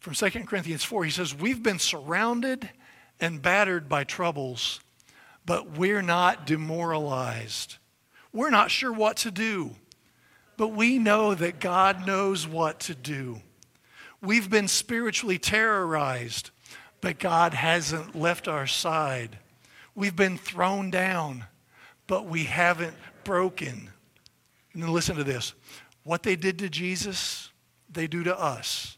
From 0.00 0.14
2 0.14 0.30
Corinthians 0.46 0.82
4, 0.82 1.04
he 1.04 1.10
says, 1.10 1.32
We've 1.32 1.62
been 1.62 1.78
surrounded 1.78 2.68
and 3.20 3.40
battered 3.40 3.88
by 3.88 4.04
troubles, 4.04 4.80
but 5.44 5.76
we're 5.76 6.02
not 6.02 6.46
demoralized. 6.46 7.76
We're 8.32 8.50
not 8.50 8.70
sure 8.70 8.92
what 8.92 9.18
to 9.18 9.30
do, 9.30 9.76
but 10.56 10.68
we 10.68 10.98
know 10.98 11.34
that 11.34 11.60
God 11.60 12.06
knows 12.06 12.46
what 12.46 12.80
to 12.80 12.94
do. 12.94 13.40
We've 14.20 14.48
been 14.48 14.68
spiritually 14.68 15.38
terrorized, 15.38 16.50
but 17.00 17.18
God 17.18 17.54
hasn't 17.54 18.14
left 18.14 18.48
our 18.48 18.66
side. 18.66 19.38
We've 19.94 20.16
been 20.16 20.38
thrown 20.38 20.90
down, 20.90 21.44
but 22.06 22.26
we 22.26 22.44
haven't 22.44 22.96
broken. 23.24 23.90
And 24.72 24.82
then 24.82 24.92
listen 24.92 25.16
to 25.16 25.24
this 25.24 25.54
what 26.04 26.22
they 26.22 26.36
did 26.36 26.58
to 26.60 26.68
Jesus, 26.68 27.50
they 27.90 28.06
do 28.06 28.24
to 28.24 28.38
us 28.38 28.96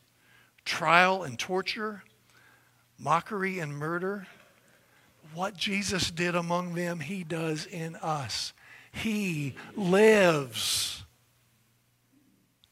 trial 0.64 1.22
and 1.22 1.38
torture, 1.38 2.02
mockery 2.98 3.58
and 3.58 3.76
murder. 3.76 4.26
What 5.34 5.56
Jesus 5.56 6.10
did 6.10 6.34
among 6.34 6.74
them, 6.74 7.00
he 7.00 7.24
does 7.24 7.66
in 7.66 7.96
us. 7.96 8.52
He 8.92 9.56
lives. 9.74 11.04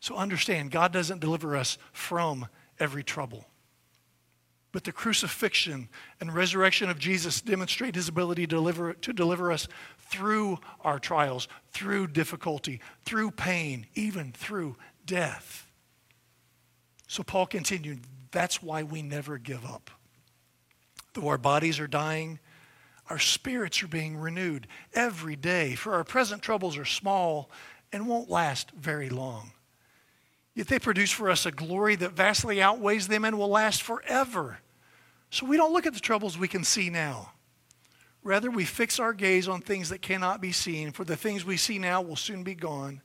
So 0.00 0.16
understand, 0.16 0.70
God 0.70 0.92
doesn't 0.92 1.20
deliver 1.20 1.56
us 1.56 1.78
from 1.92 2.46
every 2.78 3.02
trouble. 3.02 3.46
But 4.72 4.84
the 4.84 4.92
crucifixion 4.92 5.88
and 6.20 6.34
resurrection 6.34 6.88
of 6.88 6.98
Jesus 6.98 7.40
demonstrate 7.40 7.94
his 7.94 8.08
ability 8.08 8.46
to 8.46 8.56
deliver, 8.56 8.94
to 8.94 9.12
deliver 9.12 9.52
us 9.52 9.68
through 9.98 10.58
our 10.82 10.98
trials, 10.98 11.46
through 11.72 12.08
difficulty, 12.08 12.80
through 13.04 13.32
pain, 13.32 13.86
even 13.94 14.32
through 14.32 14.76
death. 15.04 15.66
So 17.06 17.22
Paul 17.22 17.46
continued, 17.46 18.00
that's 18.30 18.62
why 18.62 18.82
we 18.82 19.02
never 19.02 19.36
give 19.36 19.64
up. 19.66 19.90
Though 21.14 21.28
our 21.28 21.38
bodies 21.38 21.78
are 21.78 21.86
dying, 21.86 22.38
our 23.10 23.18
spirits 23.18 23.82
are 23.82 23.88
being 23.88 24.16
renewed 24.16 24.66
every 24.94 25.36
day, 25.36 25.74
for 25.74 25.94
our 25.94 26.04
present 26.04 26.42
troubles 26.42 26.78
are 26.78 26.84
small 26.84 27.50
and 27.92 28.08
won't 28.08 28.30
last 28.30 28.70
very 28.70 29.10
long. 29.10 29.52
Yet 30.54 30.68
they 30.68 30.78
produce 30.78 31.10
for 31.10 31.30
us 31.30 31.44
a 31.44 31.50
glory 31.50 31.96
that 31.96 32.12
vastly 32.12 32.62
outweighs 32.62 33.08
them 33.08 33.24
and 33.24 33.38
will 33.38 33.48
last 33.48 33.82
forever. 33.82 34.58
So 35.30 35.46
we 35.46 35.56
don't 35.56 35.72
look 35.72 35.86
at 35.86 35.94
the 35.94 36.00
troubles 36.00 36.38
we 36.38 36.48
can 36.48 36.64
see 36.64 36.90
now. 36.90 37.32
Rather, 38.22 38.50
we 38.50 38.64
fix 38.64 39.00
our 39.00 39.12
gaze 39.12 39.48
on 39.48 39.60
things 39.60 39.88
that 39.88 40.00
cannot 40.00 40.40
be 40.40 40.52
seen, 40.52 40.92
for 40.92 41.04
the 41.04 41.16
things 41.16 41.44
we 41.44 41.56
see 41.56 41.78
now 41.78 42.00
will 42.00 42.16
soon 42.16 42.44
be 42.44 42.54
gone, 42.54 43.02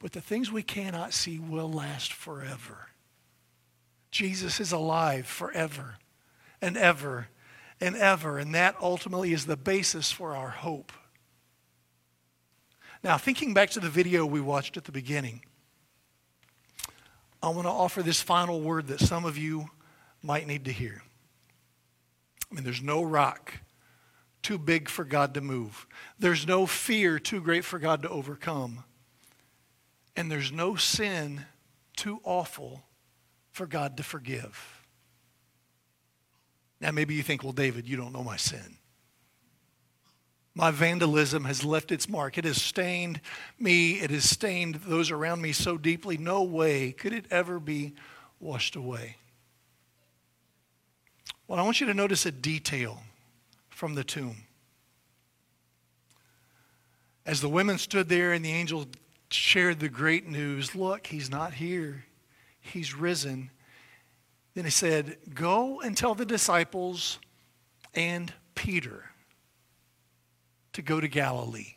but 0.00 0.12
the 0.12 0.20
things 0.20 0.50
we 0.50 0.62
cannot 0.62 1.12
see 1.14 1.38
will 1.38 1.70
last 1.70 2.12
forever. 2.12 2.88
Jesus 4.10 4.58
is 4.58 4.72
alive 4.72 5.26
forever 5.26 5.96
and 6.62 6.78
ever 6.78 7.28
and 7.80 7.96
ever, 7.96 8.38
and 8.38 8.54
that 8.54 8.76
ultimately 8.80 9.32
is 9.32 9.44
the 9.44 9.56
basis 9.56 10.12
for 10.12 10.36
our 10.36 10.50
hope. 10.50 10.92
Now, 13.02 13.18
thinking 13.18 13.52
back 13.52 13.70
to 13.70 13.80
the 13.80 13.90
video 13.90 14.24
we 14.24 14.40
watched 14.40 14.76
at 14.76 14.84
the 14.84 14.92
beginning, 14.92 15.42
I 17.42 17.48
want 17.48 17.66
to 17.66 17.72
offer 17.72 18.04
this 18.04 18.22
final 18.22 18.60
word 18.60 18.86
that 18.86 19.00
some 19.00 19.24
of 19.24 19.36
you 19.36 19.68
might 20.22 20.46
need 20.46 20.66
to 20.66 20.72
hear. 20.72 21.02
I 22.50 22.54
mean, 22.54 22.62
there's 22.62 22.82
no 22.82 23.02
rock 23.02 23.54
too 24.42 24.58
big 24.58 24.88
for 24.88 25.04
God 25.04 25.34
to 25.34 25.40
move, 25.40 25.86
there's 26.18 26.46
no 26.46 26.66
fear 26.66 27.18
too 27.18 27.40
great 27.40 27.64
for 27.64 27.80
God 27.80 28.02
to 28.02 28.08
overcome, 28.08 28.84
and 30.14 30.30
there's 30.30 30.52
no 30.52 30.76
sin 30.76 31.46
too 31.96 32.20
awful 32.22 32.84
for 33.50 33.66
God 33.66 33.96
to 33.96 34.04
forgive. 34.04 34.81
Now, 36.82 36.90
maybe 36.90 37.14
you 37.14 37.22
think, 37.22 37.42
well, 37.42 37.52
David, 37.52 37.88
you 37.88 37.96
don't 37.96 38.12
know 38.12 38.22
my 38.22 38.36
sin. 38.36 38.76
My 40.54 40.70
vandalism 40.70 41.44
has 41.44 41.64
left 41.64 41.90
its 41.90 42.08
mark. 42.08 42.36
It 42.36 42.44
has 42.44 42.60
stained 42.60 43.22
me. 43.58 43.92
It 44.00 44.10
has 44.10 44.28
stained 44.28 44.74
those 44.86 45.10
around 45.10 45.40
me 45.40 45.52
so 45.52 45.78
deeply. 45.78 46.18
No 46.18 46.42
way 46.42 46.92
could 46.92 47.14
it 47.14 47.24
ever 47.30 47.58
be 47.58 47.94
washed 48.38 48.76
away. 48.76 49.16
Well, 51.48 51.58
I 51.58 51.62
want 51.62 51.80
you 51.80 51.86
to 51.86 51.94
notice 51.94 52.26
a 52.26 52.32
detail 52.32 52.98
from 53.70 53.94
the 53.94 54.04
tomb. 54.04 54.44
As 57.24 57.40
the 57.40 57.48
women 57.48 57.78
stood 57.78 58.10
there 58.10 58.32
and 58.32 58.44
the 58.44 58.52
angel 58.52 58.86
shared 59.30 59.80
the 59.80 59.88
great 59.88 60.28
news 60.28 60.74
look, 60.74 61.06
he's 61.06 61.30
not 61.30 61.54
here 61.54 62.04
he's 62.62 62.94
risen. 62.94 63.50
Then 64.54 64.64
he 64.64 64.70
said, 64.70 65.16
Go 65.34 65.80
and 65.80 65.96
tell 65.96 66.14
the 66.14 66.26
disciples 66.26 67.18
and 67.94 68.32
Peter 68.54 69.10
to 70.72 70.82
go 70.82 71.00
to 71.00 71.08
Galilee. 71.08 71.74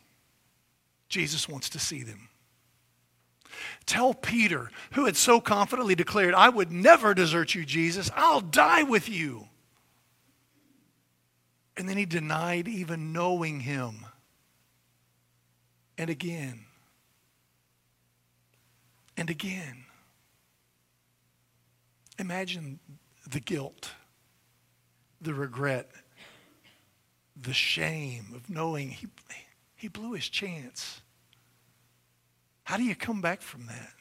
Jesus 1.08 1.48
wants 1.48 1.68
to 1.70 1.78
see 1.78 2.02
them. 2.02 2.28
Tell 3.86 4.12
Peter, 4.12 4.70
who 4.92 5.06
had 5.06 5.16
so 5.16 5.40
confidently 5.40 5.94
declared, 5.94 6.34
I 6.34 6.48
would 6.48 6.70
never 6.72 7.14
desert 7.14 7.54
you, 7.54 7.64
Jesus, 7.64 8.10
I'll 8.14 8.40
die 8.40 8.82
with 8.82 9.08
you. 9.08 9.48
And 11.76 11.88
then 11.88 11.96
he 11.96 12.06
denied 12.06 12.68
even 12.68 13.12
knowing 13.12 13.60
him. 13.60 14.06
And 15.98 16.10
again. 16.10 16.64
And 19.16 19.30
again. 19.30 19.84
Imagine 22.18 22.78
the 23.28 23.40
guilt, 23.40 23.90
the 25.20 25.34
regret, 25.34 25.90
the 27.40 27.52
shame 27.52 28.26
of 28.34 28.48
knowing 28.48 28.90
he, 28.90 29.08
he 29.74 29.88
blew 29.88 30.12
his 30.12 30.28
chance. 30.28 31.00
How 32.64 32.76
do 32.76 32.82
you 32.82 32.94
come 32.94 33.20
back 33.20 33.42
from 33.42 33.66
that? 33.66 33.92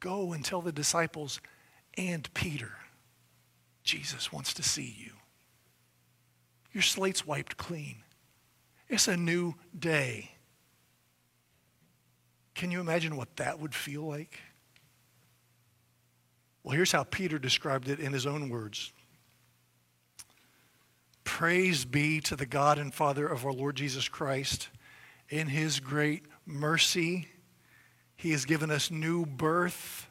Go 0.00 0.32
and 0.32 0.44
tell 0.44 0.62
the 0.62 0.72
disciples 0.72 1.40
and 1.96 2.32
Peter, 2.34 2.72
Jesus 3.84 4.32
wants 4.32 4.54
to 4.54 4.62
see 4.62 4.96
you. 4.98 5.12
Your 6.72 6.82
slate's 6.82 7.26
wiped 7.26 7.56
clean. 7.56 7.96
It's 8.88 9.08
a 9.08 9.16
new 9.16 9.54
day. 9.78 10.32
Can 12.54 12.70
you 12.70 12.80
imagine 12.80 13.16
what 13.16 13.36
that 13.36 13.60
would 13.60 13.74
feel 13.74 14.02
like? 14.02 14.38
Well, 16.62 16.76
here's 16.76 16.92
how 16.92 17.04
Peter 17.04 17.38
described 17.38 17.88
it 17.88 17.98
in 17.98 18.12
his 18.12 18.26
own 18.26 18.48
words 18.48 18.92
Praise 21.24 21.84
be 21.84 22.20
to 22.20 22.36
the 22.36 22.46
God 22.46 22.78
and 22.78 22.92
Father 22.92 23.26
of 23.26 23.44
our 23.44 23.52
Lord 23.52 23.76
Jesus 23.76 24.08
Christ. 24.08 24.68
In 25.28 25.46
his 25.46 25.80
great 25.80 26.24
mercy, 26.44 27.26
he 28.16 28.32
has 28.32 28.44
given 28.44 28.70
us 28.70 28.90
new 28.90 29.24
birth 29.24 30.08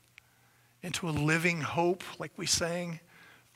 into 0.82 1.08
a 1.08 1.12
living 1.12 1.62
hope, 1.62 2.04
like 2.20 2.32
we 2.38 2.48
sang, 2.48 3.00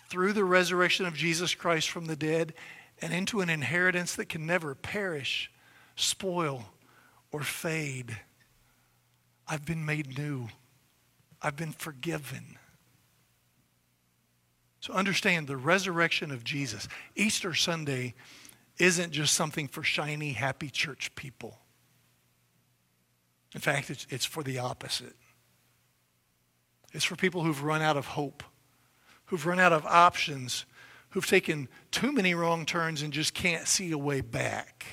through 0.10 0.34
the 0.34 0.46
resurrection 0.46 1.06
of 1.06 1.16
Jesus 1.16 1.56
Christ 1.56 1.90
from 1.90 2.06
the 2.06 2.16
dead, 2.16 2.54
and 3.02 3.14
into 3.14 3.42
an 3.42 3.50
inheritance 3.50 4.16
that 4.16 4.30
can 4.30 4.46
never 4.46 4.76
perish, 4.76 5.52
spoil, 5.96 6.66
or 7.32 7.42
fade. 7.42 8.16
I've 9.48 9.66
been 9.66 9.86
made 9.86 10.18
new. 10.18 10.48
I've 11.42 11.56
been 11.56 11.74
forgiven. 11.74 12.58
So 14.86 14.94
understand 14.94 15.48
the 15.48 15.58
resurrection 15.58 16.30
of 16.30 16.44
Jesus. 16.44 16.88
Easter 17.16 17.56
Sunday 17.56 18.14
isn't 18.78 19.12
just 19.12 19.34
something 19.34 19.68
for 19.68 19.82
shiny, 19.82 20.34
happy 20.34 20.70
church 20.70 21.16
people. 21.16 21.58
In 23.56 23.62
fact, 23.62 23.90
it's, 23.90 24.06
it's 24.12 24.26
for 24.26 24.44
the 24.44 24.60
opposite. 24.60 25.16
It's 26.94 27.04
for 27.04 27.16
people 27.16 27.42
who've 27.42 27.64
run 27.64 27.82
out 27.82 27.98
of 27.98 28.06
hope, 28.06 28.44
who've 29.26 29.44
run 29.48 29.60
out 29.60 29.74
of 29.74 29.88
options, 29.88 30.68
who've 31.10 31.26
taken 31.26 31.68
too 31.90 32.12
many 32.12 32.36
wrong 32.36 32.64
turns 32.64 33.02
and 33.02 33.12
just 33.12 33.34
can't 33.34 33.68
see 33.68 33.90
a 33.92 33.98
way 33.98 34.22
back. 34.22 34.86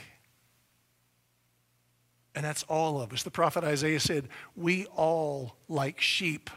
And 2.35 2.43
that's 2.43 2.63
all 2.63 2.99
of 2.99 3.13
us. 3.13 3.25
The 3.25 3.31
prophet 3.31 3.63
Isaiah 3.63 4.01
said, 4.01 4.31
We 4.57 4.87
all, 4.87 5.59
like 5.69 6.01
sheep, 6.01 6.49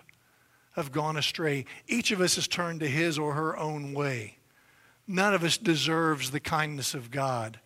have 0.75 0.91
gone 0.91 1.17
astray. 1.17 1.65
Each 1.88 2.11
of 2.11 2.21
us 2.21 2.35
has 2.35 2.47
turned 2.47 2.81
to 2.81 2.88
his 2.88 3.17
or 3.17 3.33
her 3.33 3.57
own 3.57 3.93
way. 3.93 4.38
None 5.07 5.33
of 5.33 5.43
us 5.43 5.57
deserves 5.57 6.31
the 6.31 6.39
kindness 6.39 6.93
of 6.93 7.11
God. 7.11 7.59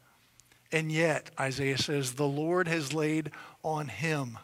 And 0.71 0.91
yet, 0.91 1.31
Isaiah 1.39 1.77
says, 1.77 2.13
the 2.13 2.27
Lord 2.27 2.67
has 2.67 2.93
laid 2.93 3.31
on 3.63 3.87
him, 3.87 4.37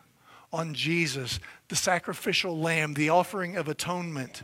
on 0.52 0.74
Jesus, 0.74 1.40
the 1.68 1.76
sacrificial 1.76 2.58
lamb, 2.58 2.96
the 2.96 3.10
offering 3.10 3.58
of 3.58 3.68
atonement. 3.68 4.44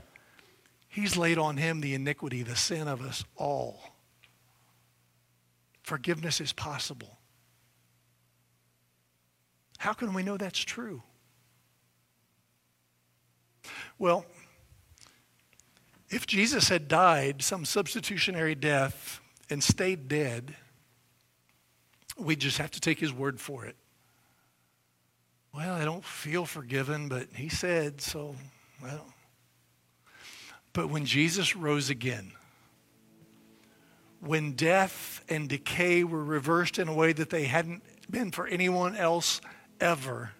He's 0.87 1.17
laid 1.17 1.37
on 1.37 1.57
him 1.57 1.81
the 1.81 1.95
iniquity, 1.95 2.43
the 2.43 2.55
sin 2.55 2.87
of 2.87 3.01
us 3.01 3.23
all. 3.35 3.95
Forgiveness 5.81 6.39
is 6.39 6.53
possible. 6.53 7.17
How 9.79 9.93
can 9.93 10.13
we 10.13 10.21
know 10.21 10.37
that's 10.37 10.59
true? 10.59 11.01
Well, 14.01 14.25
if 16.09 16.25
Jesus 16.25 16.69
had 16.69 16.87
died 16.87 17.43
some 17.43 17.65
substitutionary 17.65 18.55
death 18.55 19.21
and 19.47 19.63
stayed 19.63 20.07
dead, 20.07 20.55
we 22.17 22.35
just 22.35 22.57
have 22.57 22.71
to 22.71 22.79
take 22.79 22.97
his 22.97 23.13
word 23.13 23.39
for 23.39 23.63
it. 23.65 23.75
Well, 25.53 25.75
I 25.75 25.85
don't 25.85 26.03
feel 26.03 26.47
forgiven, 26.47 27.09
but 27.09 27.27
he 27.35 27.47
said, 27.47 28.01
so 28.01 28.35
well. 28.81 29.05
But 30.73 30.89
when 30.89 31.05
Jesus 31.05 31.55
rose 31.55 31.91
again, 31.91 32.31
when 34.19 34.53
death 34.53 35.23
and 35.29 35.47
decay 35.47 36.03
were 36.03 36.23
reversed 36.23 36.79
in 36.79 36.87
a 36.87 36.93
way 36.93 37.13
that 37.13 37.29
they 37.29 37.43
hadn't 37.43 37.83
been 38.09 38.31
for 38.31 38.47
anyone 38.47 38.95
else 38.95 39.41
ever, 39.79 40.31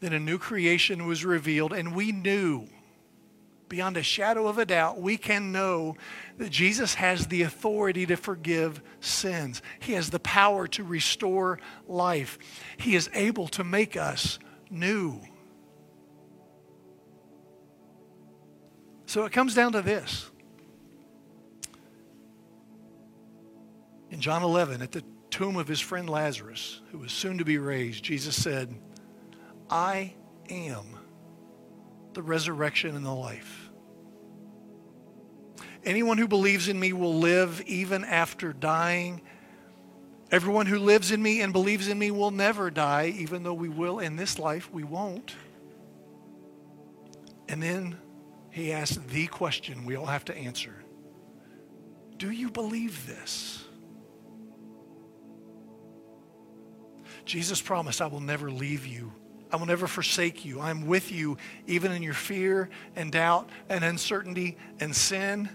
then 0.00 0.12
a 0.12 0.20
new 0.20 0.38
creation 0.38 1.06
was 1.06 1.24
revealed, 1.24 1.72
and 1.72 1.94
we 1.94 2.12
knew 2.12 2.68
beyond 3.68 3.96
a 3.96 4.02
shadow 4.02 4.46
of 4.46 4.58
a 4.58 4.64
doubt, 4.64 5.00
we 5.00 5.16
can 5.16 5.52
know 5.52 5.96
that 6.38 6.50
Jesus 6.50 6.94
has 6.94 7.26
the 7.26 7.42
authority 7.42 8.06
to 8.06 8.16
forgive 8.16 8.80
sins. 9.00 9.62
He 9.80 9.92
has 9.92 10.10
the 10.10 10.20
power 10.20 10.66
to 10.68 10.84
restore 10.84 11.58
life. 11.86 12.38
He 12.78 12.94
is 12.94 13.10
able 13.12 13.48
to 13.48 13.64
make 13.64 13.96
us 13.96 14.38
new. 14.70 15.20
So 19.06 19.24
it 19.24 19.32
comes 19.32 19.54
down 19.54 19.72
to 19.72 19.82
this. 19.82 20.30
In 24.10 24.20
John 24.20 24.42
11, 24.42 24.82
at 24.82 24.92
the 24.92 25.04
tomb 25.30 25.56
of 25.56 25.68
his 25.68 25.80
friend 25.80 26.08
Lazarus, 26.08 26.80
who 26.90 26.98
was 26.98 27.12
soon 27.12 27.38
to 27.38 27.44
be 27.44 27.58
raised, 27.58 28.04
Jesus 28.04 28.40
said, 28.40 28.74
I 29.70 30.14
am 30.48 30.84
the 32.14 32.22
resurrection 32.22 32.96
and 32.96 33.04
the 33.04 33.12
life. 33.12 33.70
Anyone 35.84 36.18
who 36.18 36.28
believes 36.28 36.68
in 36.68 36.78
me 36.78 36.92
will 36.92 37.18
live 37.18 37.62
even 37.66 38.04
after 38.04 38.52
dying. 38.52 39.22
Everyone 40.30 40.66
who 40.66 40.78
lives 40.78 41.12
in 41.12 41.22
me 41.22 41.40
and 41.40 41.52
believes 41.52 41.88
in 41.88 41.98
me 41.98 42.10
will 42.10 42.30
never 42.30 42.70
die, 42.70 43.14
even 43.16 43.42
though 43.42 43.54
we 43.54 43.68
will 43.68 43.98
in 43.98 44.16
this 44.16 44.38
life, 44.38 44.72
we 44.72 44.84
won't. 44.84 45.34
And 47.48 47.62
then 47.62 47.96
he 48.50 48.72
asks 48.72 48.98
the 49.10 49.26
question 49.28 49.84
we 49.84 49.96
all 49.96 50.06
have 50.06 50.24
to 50.26 50.36
answer 50.36 50.74
Do 52.16 52.30
you 52.30 52.50
believe 52.50 53.06
this? 53.06 53.64
Jesus 57.24 57.60
promised, 57.60 58.00
I 58.00 58.06
will 58.06 58.20
never 58.20 58.50
leave 58.50 58.86
you 58.86 59.12
I 59.50 59.56
will 59.56 59.66
never 59.66 59.86
forsake 59.86 60.44
you. 60.44 60.60
I'm 60.60 60.86
with 60.86 61.10
you 61.10 61.38
even 61.66 61.92
in 61.92 62.02
your 62.02 62.14
fear 62.14 62.68
and 62.94 63.10
doubt 63.10 63.48
and 63.68 63.82
uncertainty 63.82 64.58
and 64.80 64.94
sin. 64.94 65.48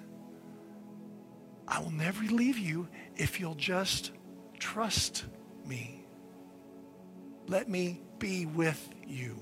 I 1.68 1.80
will 1.80 1.92
never 1.92 2.24
leave 2.24 2.58
you 2.58 2.88
if 3.16 3.40
you'll 3.40 3.56
just 3.56 4.12
trust 4.60 5.26
me. 5.66 6.06
Let 7.48 7.70
me 7.70 8.02
be 8.20 8.46
with 8.46 8.90
you. 9.06 9.40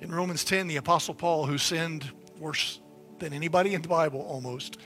In 0.00 0.10
Romans 0.10 0.42
10, 0.44 0.66
the 0.66 0.76
Apostle 0.76 1.14
Paul, 1.14 1.46
who 1.46 1.58
sinned 1.58 2.10
worse 2.38 2.80
than 3.20 3.32
anybody 3.32 3.74
in 3.74 3.82
the 3.82 3.88
Bible 3.88 4.20
almost, 4.20 4.78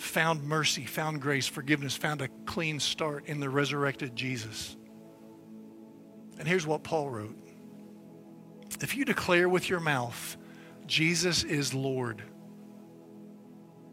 found 0.00 0.42
mercy, 0.42 0.86
found 0.86 1.20
grace, 1.20 1.46
forgiveness, 1.46 1.94
found 1.94 2.22
a 2.22 2.28
clean 2.46 2.80
start 2.80 3.26
in 3.26 3.38
the 3.38 3.50
resurrected 3.50 4.16
Jesus. 4.16 4.76
And 6.38 6.48
here's 6.48 6.66
what 6.66 6.82
Paul 6.82 7.10
wrote 7.10 7.36
If 8.80 8.96
you 8.96 9.04
declare 9.04 9.48
with 9.48 9.68
your 9.68 9.80
mouth, 9.80 10.36
Jesus 10.86 11.44
is 11.44 11.74
Lord, 11.74 12.22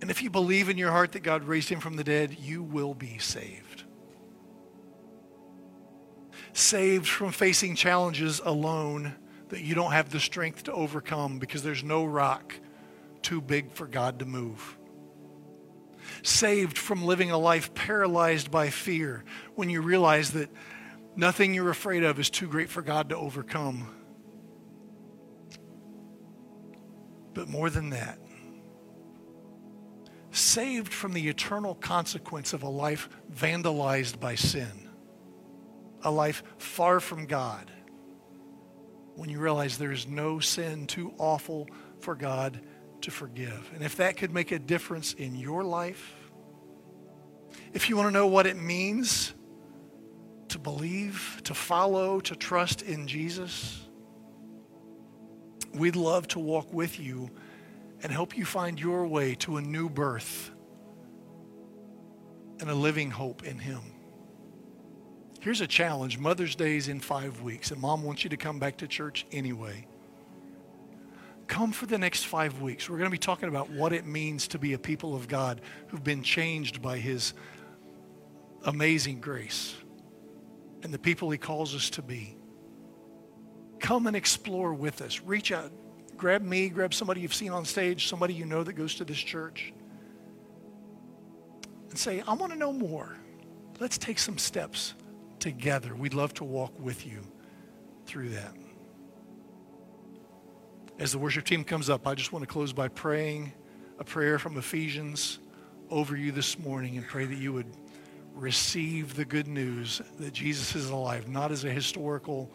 and 0.02 0.10
if 0.10 0.24
you 0.24 0.30
believe 0.30 0.70
in 0.70 0.78
your 0.78 0.91
heart 0.91 1.12
that 1.12 1.24
God 1.24 1.43
raised 1.43 1.70
him 1.70 1.82
from 1.82 1.98
the 1.98 2.04
dead, 2.04 2.38
you 2.39 2.63
will 2.63 2.93
be 2.93 3.17
saved. 3.17 3.84
Saved 6.54 7.08
from 7.08 7.32
facing 7.32 7.76
challenges 7.76 8.39
alone 8.43 9.13
that 9.50 9.62
you 9.62 9.76
don't 9.76 9.91
have 9.91 10.10
the 10.10 10.20
strength 10.20 10.63
to 10.63 10.72
overcome 10.72 11.38
because 11.38 11.63
there's 11.63 11.84
no 11.84 12.06
rock 12.06 12.56
too 13.22 13.41
big 13.41 13.72
for 13.72 13.88
God 13.88 14.20
to 14.20 14.26
move 14.26 14.77
saved 16.21 16.77
from 16.77 17.06
living 17.06 17.32
a 17.32 17.38
life 17.38 17.73
paralyzed 17.73 18.51
by 18.51 18.69
fear 18.69 19.23
when 19.56 19.69
you 19.69 19.82
realize 19.82 20.32
that 20.32 20.49
nothing 21.15 21.53
you're 21.53 21.69
afraid 21.69 22.03
of 22.03 22.19
is 22.19 22.30
too 22.30 22.47
great 22.47 22.69
for 22.69 22.82
God 22.82 23.10
to 23.10 23.17
overcome. 23.17 23.93
But 27.34 27.47
more 27.47 27.69
than 27.69 27.91
that, 27.91 28.19
saved 30.32 30.93
from 30.93 31.13
the 31.13 31.27
eternal 31.27 31.75
consequence 31.75 32.53
of 32.53 32.63
a 32.63 32.69
life 32.69 33.10
vandalized 33.34 34.19
by 34.19 34.36
sin, 34.36 34.89
a 36.03 36.12
life 36.12 36.43
far 36.58 36.99
from 36.99 37.25
God, 37.25 37.71
when 39.15 39.30
you 39.30 39.39
realize 39.39 39.77
there 39.77 39.91
is 39.91 40.08
no 40.08 40.39
sin 40.39 40.86
too 40.86 41.13
awful 41.17 41.67
for 41.99 42.15
God 42.15 42.62
to 43.01 43.12
forgive. 43.12 43.71
And 43.73 43.83
if 43.83 43.95
that 43.97 44.17
could 44.17 44.33
make 44.33 44.51
a 44.51 44.60
difference 44.60 45.13
in 45.13 45.36
your 45.36 45.63
life, 45.63 46.15
if 47.73 47.89
you 47.89 47.97
want 47.97 48.07
to 48.07 48.12
know 48.12 48.27
what 48.27 48.47
it 48.47 48.57
means 48.57 49.33
to 50.49 50.60
believe, 50.60 51.41
to 51.43 51.53
follow, 51.53 52.19
to 52.21 52.36
trust 52.36 52.81
in 52.81 53.07
Jesus, 53.07 53.81
we'd 55.73 55.95
love 55.95 56.27
to 56.29 56.39
walk 56.39 56.73
with 56.73 56.99
you 56.99 57.29
and 58.03 58.12
help 58.12 58.38
you 58.38 58.45
find 58.45 58.79
your 58.79 59.07
way 59.07 59.36
to 59.36 59.57
a 59.57 59.62
new 59.62 59.89
birth 59.89 60.51
and 62.60 62.69
a 62.69 62.75
living 62.75 63.12
hope 63.12 63.43
in 63.43 63.60
Him. 63.60 63.81
Here's 65.41 65.62
a 65.62 65.67
challenge 65.67 66.17
Mother's 66.17 66.55
Day 66.55 66.77
is 66.77 66.88
in 66.88 66.99
five 66.99 67.41
weeks, 67.41 67.71
and 67.71 67.79
Mom 67.81 68.03
wants 68.03 68.23
you 68.23 68.29
to 68.31 68.38
come 68.38 68.60
back 68.60 68.77
to 68.77 68.88
church 68.88 69.25
anyway 69.31 69.86
come 71.47 71.71
for 71.71 71.86
the 71.86 71.97
next 71.97 72.25
five 72.25 72.62
weeks. 72.62 72.89
We're 72.89 72.97
going 72.97 73.10
to 73.10 73.12
be 73.12 73.17
talking 73.17 73.49
about 73.49 73.69
what 73.69 73.93
it 73.93 74.05
means 74.05 74.47
to 74.49 74.60
be 74.60 74.73
a 74.73 74.79
people 74.79 75.15
of 75.15 75.27
God 75.27 75.62
who've 75.88 76.03
been 76.03 76.23
changed 76.23 76.81
by 76.81 76.97
his 76.97 77.33
amazing 78.65 79.21
grace 79.21 79.75
and 80.83 80.93
the 80.93 80.99
people 80.99 81.29
he 81.29 81.38
calls 81.38 81.73
us 81.73 81.89
to 81.91 82.01
be. 82.01 82.38
Come 83.79 84.07
and 84.07 84.15
explore 84.15 84.73
with 84.73 85.01
us. 85.01 85.21
Reach 85.21 85.51
out. 85.51 85.71
Grab 86.17 86.41
me, 86.41 86.67
grab 86.69 86.93
somebody 86.93 87.21
you've 87.21 87.33
seen 87.33 87.51
on 87.51 87.63
stage, 87.63 88.07
somebody 88.07 88.33
you 88.33 88.45
know 88.45 88.63
that 88.63 88.73
goes 88.73 88.95
to 88.95 89.05
this 89.05 89.17
church, 89.17 89.71
and 91.89 91.97
say, 91.97 92.23
I 92.27 92.33
want 92.33 92.51
to 92.53 92.57
know 92.57 92.73
more. 92.73 93.15
Let's 93.79 93.99
take 93.99 94.17
some 94.17 94.39
steps 94.39 94.95
together. 95.39 95.95
We'd 95.95 96.15
love 96.15 96.33
to 96.36 96.43
walk 96.43 96.73
with 96.79 97.05
you 97.05 97.21
through 98.07 98.29
that. 98.29 98.53
As 100.99 101.12
the 101.12 101.19
worship 101.19 101.45
team 101.45 101.63
comes 101.63 101.91
up, 101.91 102.07
I 102.07 102.15
just 102.15 102.33
want 102.33 102.41
to 102.41 102.47
close 102.47 102.73
by 102.73 102.88
praying 102.88 103.53
a 103.99 104.03
prayer 104.03 104.39
from 104.39 104.57
Ephesians 104.57 105.38
over 105.91 106.17
you 106.17 106.31
this 106.31 106.57
morning 106.57 106.97
and 106.97 107.05
pray 107.05 107.25
that 107.25 107.38
you 107.38 107.53
would 107.53 107.71
receive 108.33 109.15
the 109.15 109.23
good 109.23 109.47
news 109.47 110.01
that 110.17 110.33
Jesus 110.33 110.75
is 110.75 110.89
alive, 110.89 111.27
not 111.27 111.51
as 111.51 111.63
a 111.63 111.69
historical 111.69 112.51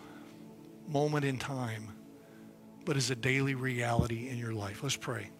moment 0.88 1.24
in 1.24 1.38
time, 1.38 1.92
but 2.84 2.96
as 2.96 3.10
a 3.10 3.14
daily 3.14 3.54
reality 3.54 4.28
in 4.28 4.38
your 4.38 4.52
life. 4.52 4.82
Let's 4.82 4.96
pray. 4.96 5.30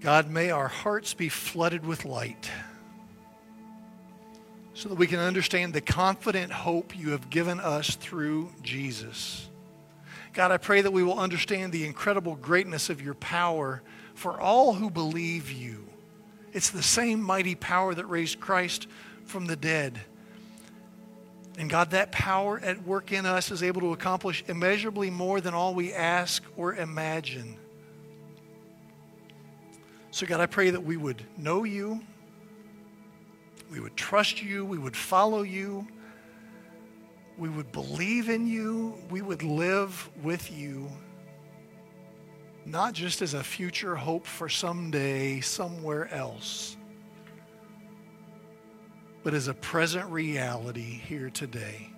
God, 0.00 0.30
may 0.30 0.50
our 0.50 0.68
hearts 0.68 1.14
be 1.14 1.30
flooded 1.30 1.86
with 1.86 2.04
light 2.04 2.50
so 4.76 4.90
that 4.90 4.94
we 4.98 5.06
can 5.06 5.18
understand 5.18 5.72
the 5.72 5.80
confident 5.80 6.52
hope 6.52 6.94
you 6.94 7.12
have 7.12 7.30
given 7.30 7.58
us 7.60 7.96
through 7.96 8.52
Jesus. 8.62 9.48
God, 10.34 10.50
I 10.50 10.58
pray 10.58 10.82
that 10.82 10.92
we 10.92 11.02
will 11.02 11.18
understand 11.18 11.72
the 11.72 11.86
incredible 11.86 12.36
greatness 12.36 12.90
of 12.90 13.00
your 13.00 13.14
power 13.14 13.80
for 14.12 14.38
all 14.38 14.74
who 14.74 14.90
believe 14.90 15.50
you. 15.50 15.86
It's 16.52 16.68
the 16.68 16.82
same 16.82 17.22
mighty 17.22 17.54
power 17.54 17.94
that 17.94 18.04
raised 18.04 18.38
Christ 18.38 18.86
from 19.24 19.46
the 19.46 19.56
dead. 19.56 19.98
And 21.58 21.70
God, 21.70 21.92
that 21.92 22.12
power 22.12 22.60
at 22.60 22.82
work 22.82 23.12
in 23.12 23.24
us 23.24 23.50
is 23.50 23.62
able 23.62 23.80
to 23.80 23.94
accomplish 23.94 24.44
immeasurably 24.46 25.08
more 25.08 25.40
than 25.40 25.54
all 25.54 25.74
we 25.74 25.94
ask 25.94 26.42
or 26.54 26.74
imagine. 26.74 27.56
So, 30.10 30.26
God, 30.26 30.40
I 30.40 30.46
pray 30.46 30.68
that 30.68 30.82
we 30.82 30.98
would 30.98 31.22
know 31.38 31.64
you, 31.64 32.02
we 33.70 33.80
would 33.80 33.96
trust 33.96 34.42
you, 34.42 34.64
we 34.64 34.78
would 34.78 34.96
follow 34.96 35.42
you, 35.42 35.86
we 37.38 37.48
would 37.48 37.70
believe 37.72 38.28
in 38.28 38.46
you, 38.46 38.94
we 39.10 39.22
would 39.22 39.42
live 39.42 40.08
with 40.22 40.50
you, 40.50 40.88
not 42.64 42.94
just 42.94 43.22
as 43.22 43.34
a 43.34 43.42
future 43.42 43.94
hope 43.94 44.26
for 44.26 44.48
someday 44.48 45.40
somewhere 45.40 46.12
else, 46.12 46.76
but 49.22 49.34
as 49.34 49.48
a 49.48 49.54
present 49.54 50.08
reality 50.10 50.80
here 50.80 51.30
today. 51.30 51.90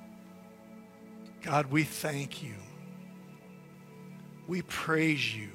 God, 1.43 1.67
we 1.67 1.85
thank 1.85 2.43
you. 2.43 2.55
We 4.49 4.63
praise 4.63 5.37
you 5.37 5.51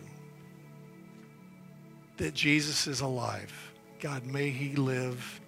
that 2.17 2.33
Jesus 2.33 2.87
is 2.87 3.01
alive. 3.01 3.51
God, 3.99 4.25
may 4.25 4.49
he 4.49 4.75
live 4.75 5.41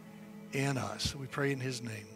in 0.56 0.78
us. 0.78 1.16
We 1.16 1.28
pray 1.28 1.52
in 1.52 1.60
his 1.60 1.84
name. 1.84 2.15